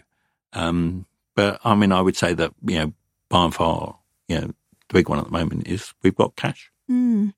Um, 0.52 1.06
but 1.34 1.60
I 1.64 1.74
mean, 1.74 1.90
I 1.90 2.02
would 2.02 2.16
say 2.16 2.34
that 2.34 2.52
you 2.66 2.78
know, 2.78 2.92
by 3.30 3.44
and 3.44 3.54
far, 3.54 3.98
you 4.28 4.38
know, 4.38 4.46
the 4.48 4.92
big 4.92 5.08
one 5.08 5.18
at 5.18 5.24
the 5.24 5.30
moment 5.30 5.66
is 5.66 5.94
we've 6.02 6.14
got 6.14 6.36
cash. 6.36 6.70
Mm. 6.90 7.34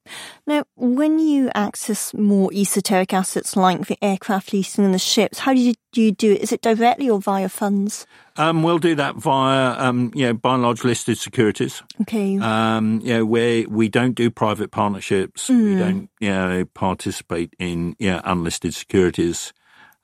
Now, 0.46 0.64
when 0.76 1.18
you 1.18 1.50
access 1.54 2.14
more 2.14 2.52
esoteric 2.52 3.12
assets 3.12 3.56
like 3.56 3.86
the 3.86 3.98
aircraft 4.02 4.52
leasing 4.52 4.84
and 4.84 4.94
the 4.94 4.98
ships, 4.98 5.40
how 5.40 5.52
do 5.52 5.60
you, 5.60 5.74
do 5.92 6.00
you 6.02 6.12
do 6.12 6.32
it? 6.32 6.40
Is 6.40 6.52
it 6.52 6.62
directly 6.62 7.10
or 7.10 7.20
via 7.20 7.48
funds? 7.48 8.06
Um, 8.36 8.62
we'll 8.62 8.78
do 8.78 8.94
that 8.94 9.16
via, 9.16 9.76
um, 9.78 10.12
you 10.14 10.26
know, 10.26 10.34
by 10.34 10.54
and 10.54 10.62
large 10.62 10.84
listed 10.84 11.18
securities. 11.18 11.82
Okay. 12.02 12.38
Um, 12.38 13.00
you 13.02 13.14
know, 13.14 13.26
where 13.26 13.68
we 13.68 13.88
don't 13.88 14.14
do 14.14 14.30
private 14.30 14.70
partnerships, 14.70 15.48
mm. 15.48 15.64
we 15.64 15.78
don't, 15.78 16.10
you 16.20 16.30
know, 16.30 16.64
participate 16.66 17.54
in, 17.58 17.96
you 17.98 18.10
know, 18.10 18.20
unlisted 18.24 18.74
securities. 18.74 19.52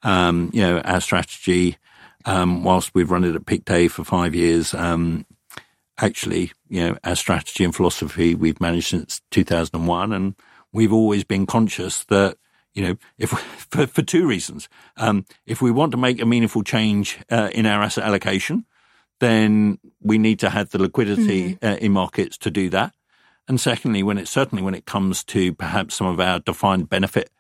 Um, 0.03 0.51
you 0.53 0.61
know, 0.61 0.81
our 0.81 1.01
strategy, 1.01 1.79
um, 2.27 2.65
whilst 2.65 2.95
we've 2.95 3.11
run 3.11 3.25
it 3.25 3.35
at 3.35 3.47
Pictet 3.47 3.91
for 3.91 4.05
five 4.05 4.35
years, 4.35 4.75
um, 4.75 5.25
actually, 5.99 6.53
you 6.69 6.81
know, 6.81 6.97
our 7.05 7.17
strategy 7.17 7.65
and 7.65 7.75
philosophy 7.75 8.35
we've 8.35 8.61
managed 8.61 8.89
since 8.89 9.23
2001. 9.31 10.13
And 10.13 10.35
we've 10.73 10.93
always 10.93 11.25
been 11.25 11.47
conscious 11.47 12.05
that, 12.05 12.37
you 12.75 12.83
know, 12.83 12.97
if 13.19 13.31
for, 13.71 13.87
for 13.87 14.03
two 14.03 14.27
reasons, 14.27 14.69
um, 14.97 15.25
if 15.47 15.63
we 15.63 15.71
want 15.71 15.93
to 15.93 15.99
make 15.99 16.21
a 16.21 16.27
meaningful 16.27 16.63
change 16.63 17.19
uh, 17.31 17.51
in 17.53 17.67
our 17.67 17.83
asset 17.83 18.05
allocation, 18.05 18.67
then 19.21 19.79
we 20.01 20.19
need 20.19 20.39
to 20.41 20.51
have 20.51 20.71
the 20.71 20.79
liquidity 20.79 21.55
mm-hmm. 21.55 21.67
uh, 21.67 21.77
in 21.77 21.93
markets 21.93 22.37
to 22.39 22.51
do 22.51 22.69
that. 22.71 22.93
And 23.49 23.61
secondly, 23.61 24.03
when 24.03 24.19
it 24.19 24.29
certainly 24.29 24.63
when 24.63 24.75
it 24.75 24.87
comes 24.87 25.23
to 25.25 25.55
perhaps 25.55 25.95
some 25.95 26.07
of 26.07 26.21
our 26.21 26.41
defined 26.41 26.89
benefit 26.89 27.31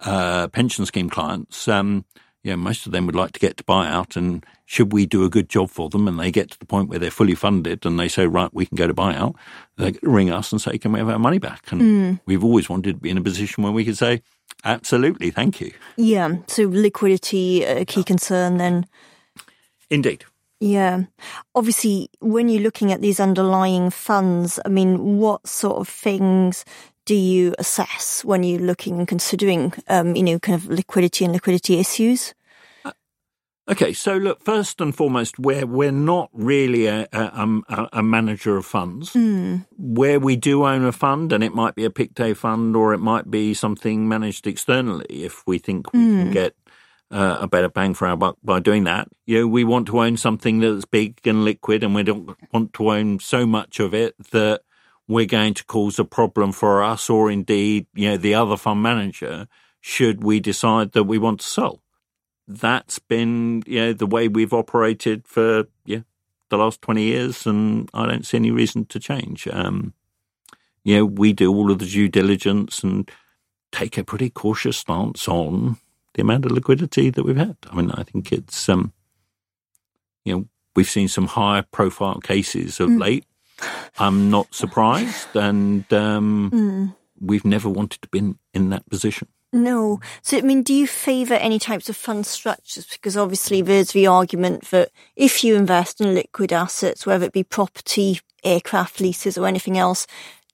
uh, 0.00 0.48
pension 0.48 0.84
scheme 0.86 1.08
clients, 1.08 1.68
um, 1.68 2.04
yeah, 2.42 2.56
most 2.56 2.86
of 2.86 2.92
them 2.92 3.06
would 3.06 3.14
like 3.14 3.32
to 3.32 3.40
get 3.40 3.56
to 3.58 3.64
buyout. 3.64 4.16
And 4.16 4.44
should 4.66 4.92
we 4.92 5.06
do 5.06 5.24
a 5.24 5.30
good 5.30 5.48
job 5.48 5.70
for 5.70 5.88
them 5.88 6.08
and 6.08 6.18
they 6.18 6.30
get 6.30 6.50
to 6.50 6.58
the 6.58 6.66
point 6.66 6.88
where 6.88 6.98
they're 6.98 7.10
fully 7.10 7.34
funded 7.34 7.86
and 7.86 7.98
they 7.98 8.08
say, 8.08 8.26
right, 8.26 8.52
we 8.52 8.66
can 8.66 8.76
go 8.76 8.86
to 8.86 8.94
buyout, 8.94 9.34
they 9.76 9.94
ring 10.02 10.30
us 10.30 10.50
and 10.50 10.60
say, 10.60 10.78
can 10.78 10.92
we 10.92 10.98
have 10.98 11.08
our 11.08 11.18
money 11.18 11.38
back? 11.38 11.70
And 11.70 11.80
mm. 11.80 12.20
we've 12.26 12.44
always 12.44 12.68
wanted 12.68 12.94
to 12.94 13.00
be 13.00 13.10
in 13.10 13.18
a 13.18 13.22
position 13.22 13.62
where 13.62 13.72
we 13.72 13.84
could 13.84 13.98
say, 13.98 14.22
absolutely, 14.64 15.30
thank 15.30 15.60
you. 15.60 15.72
Yeah. 15.96 16.36
So 16.48 16.68
liquidity, 16.68 17.64
a 17.64 17.84
key 17.84 18.02
concern 18.02 18.56
then. 18.56 18.86
Indeed. 19.90 20.24
Yeah. 20.58 21.04
Obviously, 21.56 22.08
when 22.20 22.48
you're 22.48 22.62
looking 22.62 22.92
at 22.92 23.00
these 23.00 23.18
underlying 23.18 23.90
funds, 23.90 24.60
I 24.64 24.68
mean, 24.68 25.18
what 25.18 25.46
sort 25.46 25.78
of 25.78 25.88
things 25.88 26.64
do 27.04 27.14
you 27.14 27.54
assess 27.58 28.24
when 28.24 28.42
you're 28.42 28.60
looking 28.60 28.98
and 28.98 29.08
considering, 29.08 29.72
um, 29.88 30.14
you 30.14 30.22
know, 30.22 30.38
kind 30.38 30.54
of 30.54 30.68
liquidity 30.68 31.24
and 31.24 31.32
liquidity 31.32 31.78
issues? 31.78 32.34
Uh, 32.84 32.92
okay, 33.68 33.92
so 33.92 34.16
look, 34.16 34.42
first 34.42 34.80
and 34.80 34.94
foremost, 34.94 35.38
we're 35.38 35.66
we're 35.66 35.90
not 35.90 36.30
really 36.32 36.86
a, 36.86 37.08
a, 37.12 37.88
a 37.92 38.02
manager 38.02 38.56
of 38.56 38.66
funds. 38.66 39.12
Mm. 39.14 39.66
Where 39.76 40.20
we 40.20 40.36
do 40.36 40.64
own 40.64 40.84
a 40.84 40.92
fund, 40.92 41.32
and 41.32 41.42
it 41.42 41.54
might 41.54 41.74
be 41.74 41.84
a 41.84 41.90
Pictet 41.90 42.36
fund, 42.36 42.76
or 42.76 42.94
it 42.94 43.00
might 43.00 43.30
be 43.30 43.54
something 43.54 44.08
managed 44.08 44.46
externally, 44.46 45.06
if 45.08 45.42
we 45.46 45.58
think 45.58 45.92
we 45.92 45.98
mm. 45.98 46.18
can 46.18 46.26
hmm. 46.26 46.32
get 46.32 46.56
uh, 47.10 47.38
a 47.40 47.46
better 47.46 47.68
bang 47.68 47.94
for 47.94 48.06
our 48.06 48.16
buck 48.16 48.36
by 48.42 48.60
doing 48.60 48.84
that. 48.84 49.08
You 49.26 49.40
know, 49.40 49.46
we 49.48 49.64
want 49.64 49.86
to 49.88 50.00
own 50.00 50.16
something 50.16 50.60
that's 50.60 50.84
big 50.84 51.20
and 51.24 51.44
liquid, 51.44 51.82
and 51.82 51.94
we 51.94 52.04
don't 52.04 52.36
want 52.52 52.72
to 52.74 52.90
own 52.90 53.18
so 53.18 53.44
much 53.44 53.80
of 53.80 53.92
it 53.92 54.14
that 54.30 54.62
we're 55.08 55.26
going 55.26 55.54
to 55.54 55.64
cause 55.64 55.98
a 55.98 56.04
problem 56.04 56.52
for 56.52 56.82
us 56.82 57.10
or 57.10 57.30
indeed, 57.30 57.86
you 57.94 58.10
know, 58.10 58.16
the 58.16 58.34
other 58.34 58.56
fund 58.56 58.82
manager 58.82 59.46
should 59.80 60.22
we 60.22 60.40
decide 60.40 60.92
that 60.92 61.04
we 61.04 61.18
want 61.18 61.40
to 61.40 61.46
sell. 61.46 61.82
That's 62.46 62.98
been, 62.98 63.62
you 63.66 63.80
know, 63.80 63.92
the 63.92 64.06
way 64.06 64.28
we've 64.28 64.52
operated 64.52 65.26
for, 65.26 65.64
yeah, 65.84 66.00
the 66.50 66.56
last 66.58 66.82
20 66.82 67.02
years 67.02 67.46
and 67.46 67.90
I 67.92 68.06
don't 68.06 68.26
see 68.26 68.36
any 68.36 68.50
reason 68.50 68.84
to 68.86 69.00
change. 69.00 69.48
Um, 69.48 69.94
you 70.84 70.96
know, 70.96 71.04
we 71.04 71.32
do 71.32 71.52
all 71.52 71.70
of 71.70 71.78
the 71.78 71.86
due 71.86 72.08
diligence 72.08 72.82
and 72.82 73.10
take 73.70 73.96
a 73.96 74.04
pretty 74.04 74.30
cautious 74.30 74.78
stance 74.78 75.28
on 75.28 75.78
the 76.14 76.22
amount 76.22 76.44
of 76.44 76.52
liquidity 76.52 77.10
that 77.10 77.24
we've 77.24 77.36
had. 77.36 77.56
I 77.70 77.74
mean, 77.74 77.90
I 77.92 78.02
think 78.02 78.32
it's, 78.32 78.68
um, 78.68 78.92
you 80.24 80.34
know, 80.34 80.48
we've 80.76 80.88
seen 80.88 81.08
some 81.08 81.26
high 81.26 81.62
profile 81.72 82.20
cases 82.20 82.80
of 82.80 82.90
mm. 82.90 83.00
late 83.00 83.24
I'm 83.98 84.30
not 84.30 84.54
surprised, 84.54 85.34
and 85.34 85.90
um, 85.92 86.50
mm. 86.52 86.96
we've 87.20 87.44
never 87.44 87.68
wanted 87.68 88.02
to 88.02 88.08
be 88.08 88.18
in, 88.18 88.38
in 88.54 88.70
that 88.70 88.88
position. 88.88 89.28
No. 89.52 90.00
So, 90.22 90.38
I 90.38 90.40
mean, 90.40 90.62
do 90.62 90.72
you 90.72 90.86
favour 90.86 91.34
any 91.34 91.58
types 91.58 91.90
of 91.90 91.96
fund 91.96 92.24
structures? 92.24 92.86
Because 92.86 93.18
obviously 93.18 93.60
there's 93.60 93.92
the 93.92 94.06
argument 94.06 94.70
that 94.70 94.90
if 95.14 95.44
you 95.44 95.54
invest 95.56 96.00
in 96.00 96.14
liquid 96.14 96.52
assets, 96.52 97.04
whether 97.04 97.26
it 97.26 97.32
be 97.32 97.44
property, 97.44 98.20
aircraft 98.42 99.00
leases, 99.00 99.36
or 99.36 99.46
anything 99.46 99.76
else, 99.76 100.06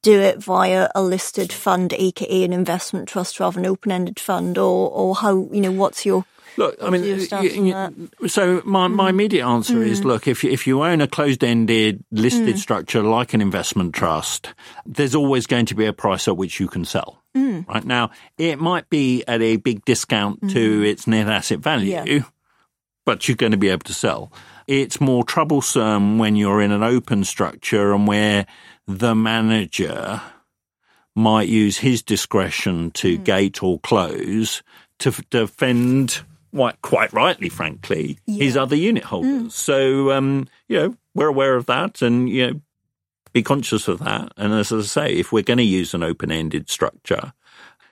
do 0.02 0.20
it 0.20 0.42
via 0.42 0.88
a 0.94 1.02
listed 1.02 1.52
fund, 1.52 1.92
aka 1.92 2.42
an 2.44 2.52
investment 2.52 3.08
trust 3.08 3.38
rather 3.38 3.60
than 3.60 3.66
open-ended 3.66 4.18
fund, 4.18 4.58
or 4.58 4.90
or 4.90 5.14
how 5.14 5.48
you 5.52 5.60
know 5.60 5.72
what's 5.72 6.04
your 6.04 6.24
Look, 6.58 6.76
I 6.82 6.90
mean, 6.90 7.04
you, 7.04 7.14
you, 7.40 8.28
so 8.28 8.60
my, 8.64 8.88
my 8.88 9.06
mm. 9.06 9.10
immediate 9.10 9.46
answer 9.46 9.74
mm. 9.74 9.86
is: 9.86 10.04
look, 10.04 10.26
if 10.26 10.42
you, 10.42 10.50
if 10.50 10.66
you 10.66 10.82
own 10.82 11.00
a 11.00 11.06
closed-ended 11.06 12.02
listed 12.10 12.56
mm. 12.56 12.58
structure 12.58 13.00
like 13.00 13.32
an 13.32 13.40
investment 13.40 13.94
trust, 13.94 14.52
there's 14.84 15.14
always 15.14 15.46
going 15.46 15.66
to 15.66 15.76
be 15.76 15.86
a 15.86 15.92
price 15.92 16.26
at 16.26 16.36
which 16.36 16.58
you 16.58 16.66
can 16.66 16.84
sell. 16.84 17.22
Mm. 17.36 17.64
Right 17.68 17.84
now, 17.84 18.10
it 18.38 18.58
might 18.58 18.90
be 18.90 19.22
at 19.28 19.40
a 19.40 19.56
big 19.58 19.84
discount 19.84 20.40
to 20.50 20.80
mm. 20.80 20.84
its 20.84 21.06
net 21.06 21.28
asset 21.28 21.60
value, 21.60 21.92
yeah. 21.92 22.22
but 23.06 23.28
you're 23.28 23.36
going 23.36 23.52
to 23.52 23.58
be 23.58 23.68
able 23.68 23.84
to 23.84 23.94
sell. 23.94 24.32
It's 24.66 25.00
more 25.00 25.22
troublesome 25.22 26.18
when 26.18 26.34
you're 26.34 26.60
in 26.60 26.72
an 26.72 26.82
open 26.82 27.22
structure 27.22 27.94
and 27.94 28.08
where 28.08 28.46
the 28.88 29.14
manager 29.14 30.20
might 31.14 31.48
use 31.48 31.78
his 31.78 32.02
discretion 32.02 32.90
to 32.92 33.16
mm. 33.16 33.24
gate 33.24 33.62
or 33.62 33.78
close 33.78 34.64
to 34.98 35.12
defend 35.30 36.22
quite, 36.54 36.80
quite 36.82 37.12
rightly, 37.12 37.48
frankly, 37.48 38.18
yeah. 38.26 38.44
his 38.44 38.56
other 38.56 38.76
unit 38.76 39.04
holders. 39.04 39.30
Mm. 39.30 39.52
So, 39.52 40.12
um, 40.12 40.48
you 40.68 40.78
know, 40.78 40.96
we're 41.14 41.28
aware 41.28 41.56
of 41.56 41.66
that 41.66 42.02
and, 42.02 42.28
you 42.28 42.46
know, 42.46 42.60
be 43.32 43.42
conscious 43.42 43.88
of 43.88 43.98
that. 44.00 44.32
And 44.36 44.52
as 44.52 44.72
I 44.72 44.80
say, 44.82 45.12
if 45.12 45.32
we're 45.32 45.42
going 45.42 45.58
to 45.58 45.64
use 45.64 45.94
an 45.94 46.02
open 46.02 46.30
ended 46.30 46.70
structure, 46.70 47.32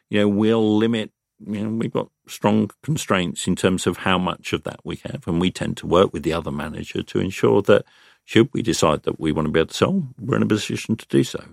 you 0.08 0.20
know, 0.20 0.28
we'll 0.28 0.76
limit, 0.76 1.10
you 1.46 1.62
know, 1.62 1.70
we've 1.70 1.92
got 1.92 2.10
strong 2.26 2.70
constraints 2.82 3.46
in 3.46 3.56
terms 3.56 3.86
of 3.86 3.98
how 3.98 4.18
much 4.18 4.52
of 4.52 4.62
that 4.64 4.80
we 4.84 4.96
have. 5.04 5.24
And 5.26 5.40
we 5.40 5.50
tend 5.50 5.76
to 5.78 5.86
work 5.86 6.12
with 6.12 6.22
the 6.22 6.32
other 6.32 6.52
manager 6.52 7.02
to 7.02 7.18
ensure 7.18 7.62
that 7.62 7.84
should 8.24 8.48
we 8.52 8.62
decide 8.62 9.04
that 9.04 9.20
we 9.20 9.32
want 9.32 9.46
to 9.46 9.52
be 9.52 9.60
able 9.60 9.68
to 9.68 9.74
sell, 9.74 10.02
we're 10.18 10.36
in 10.36 10.42
a 10.42 10.46
position 10.46 10.96
to 10.96 11.06
do 11.08 11.22
so. 11.22 11.44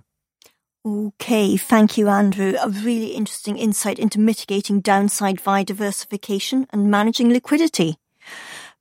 Okay, 0.85 1.55
thank 1.55 1.97
you, 1.97 2.09
Andrew. 2.09 2.55
A 2.61 2.67
really 2.67 3.11
interesting 3.11 3.57
insight 3.57 3.99
into 3.99 4.19
mitigating 4.19 4.81
downside 4.81 5.39
via 5.39 5.63
diversification 5.63 6.67
and 6.71 6.91
managing 6.91 7.29
liquidity. 7.29 7.95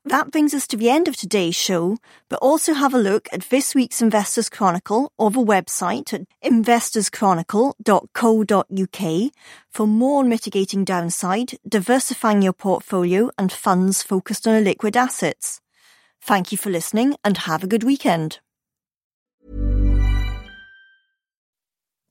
That 0.05 0.33
brings 0.33 0.53
us 0.53 0.67
to 0.67 0.77
the 0.77 0.91
end 0.91 1.07
of 1.07 1.17
today's 1.17 1.55
show, 1.55 1.99
but 2.29 2.41
also 2.41 2.75
have 2.75 2.93
a 2.93 2.99
look 2.99 3.29
at 3.33 3.43
this 3.51 3.73
week's 3.73 4.03
Investors 4.03 4.49
Chronicle 4.49 5.13
or 5.17 5.31
the 5.31 5.39
website 5.39 6.13
at 6.13 6.23
investorschronicle.co.uk 6.45 9.33
for 9.71 9.87
more 9.87 10.19
on 10.19 10.29
mitigating 10.29 10.85
downside, 10.85 11.57
diversifying 11.69 12.43
your 12.43 12.53
portfolio 12.53 13.31
and 13.39 13.53
funds 13.53 14.03
focused 14.03 14.49
on 14.49 14.65
liquid 14.65 14.97
assets. 14.97 15.61
Thank 16.21 16.51
you 16.51 16.59
for 16.59 16.71
listening 16.71 17.15
and 17.23 17.39
have 17.39 17.63
a 17.63 17.69
good 17.69 17.85
weekend. 17.85 18.41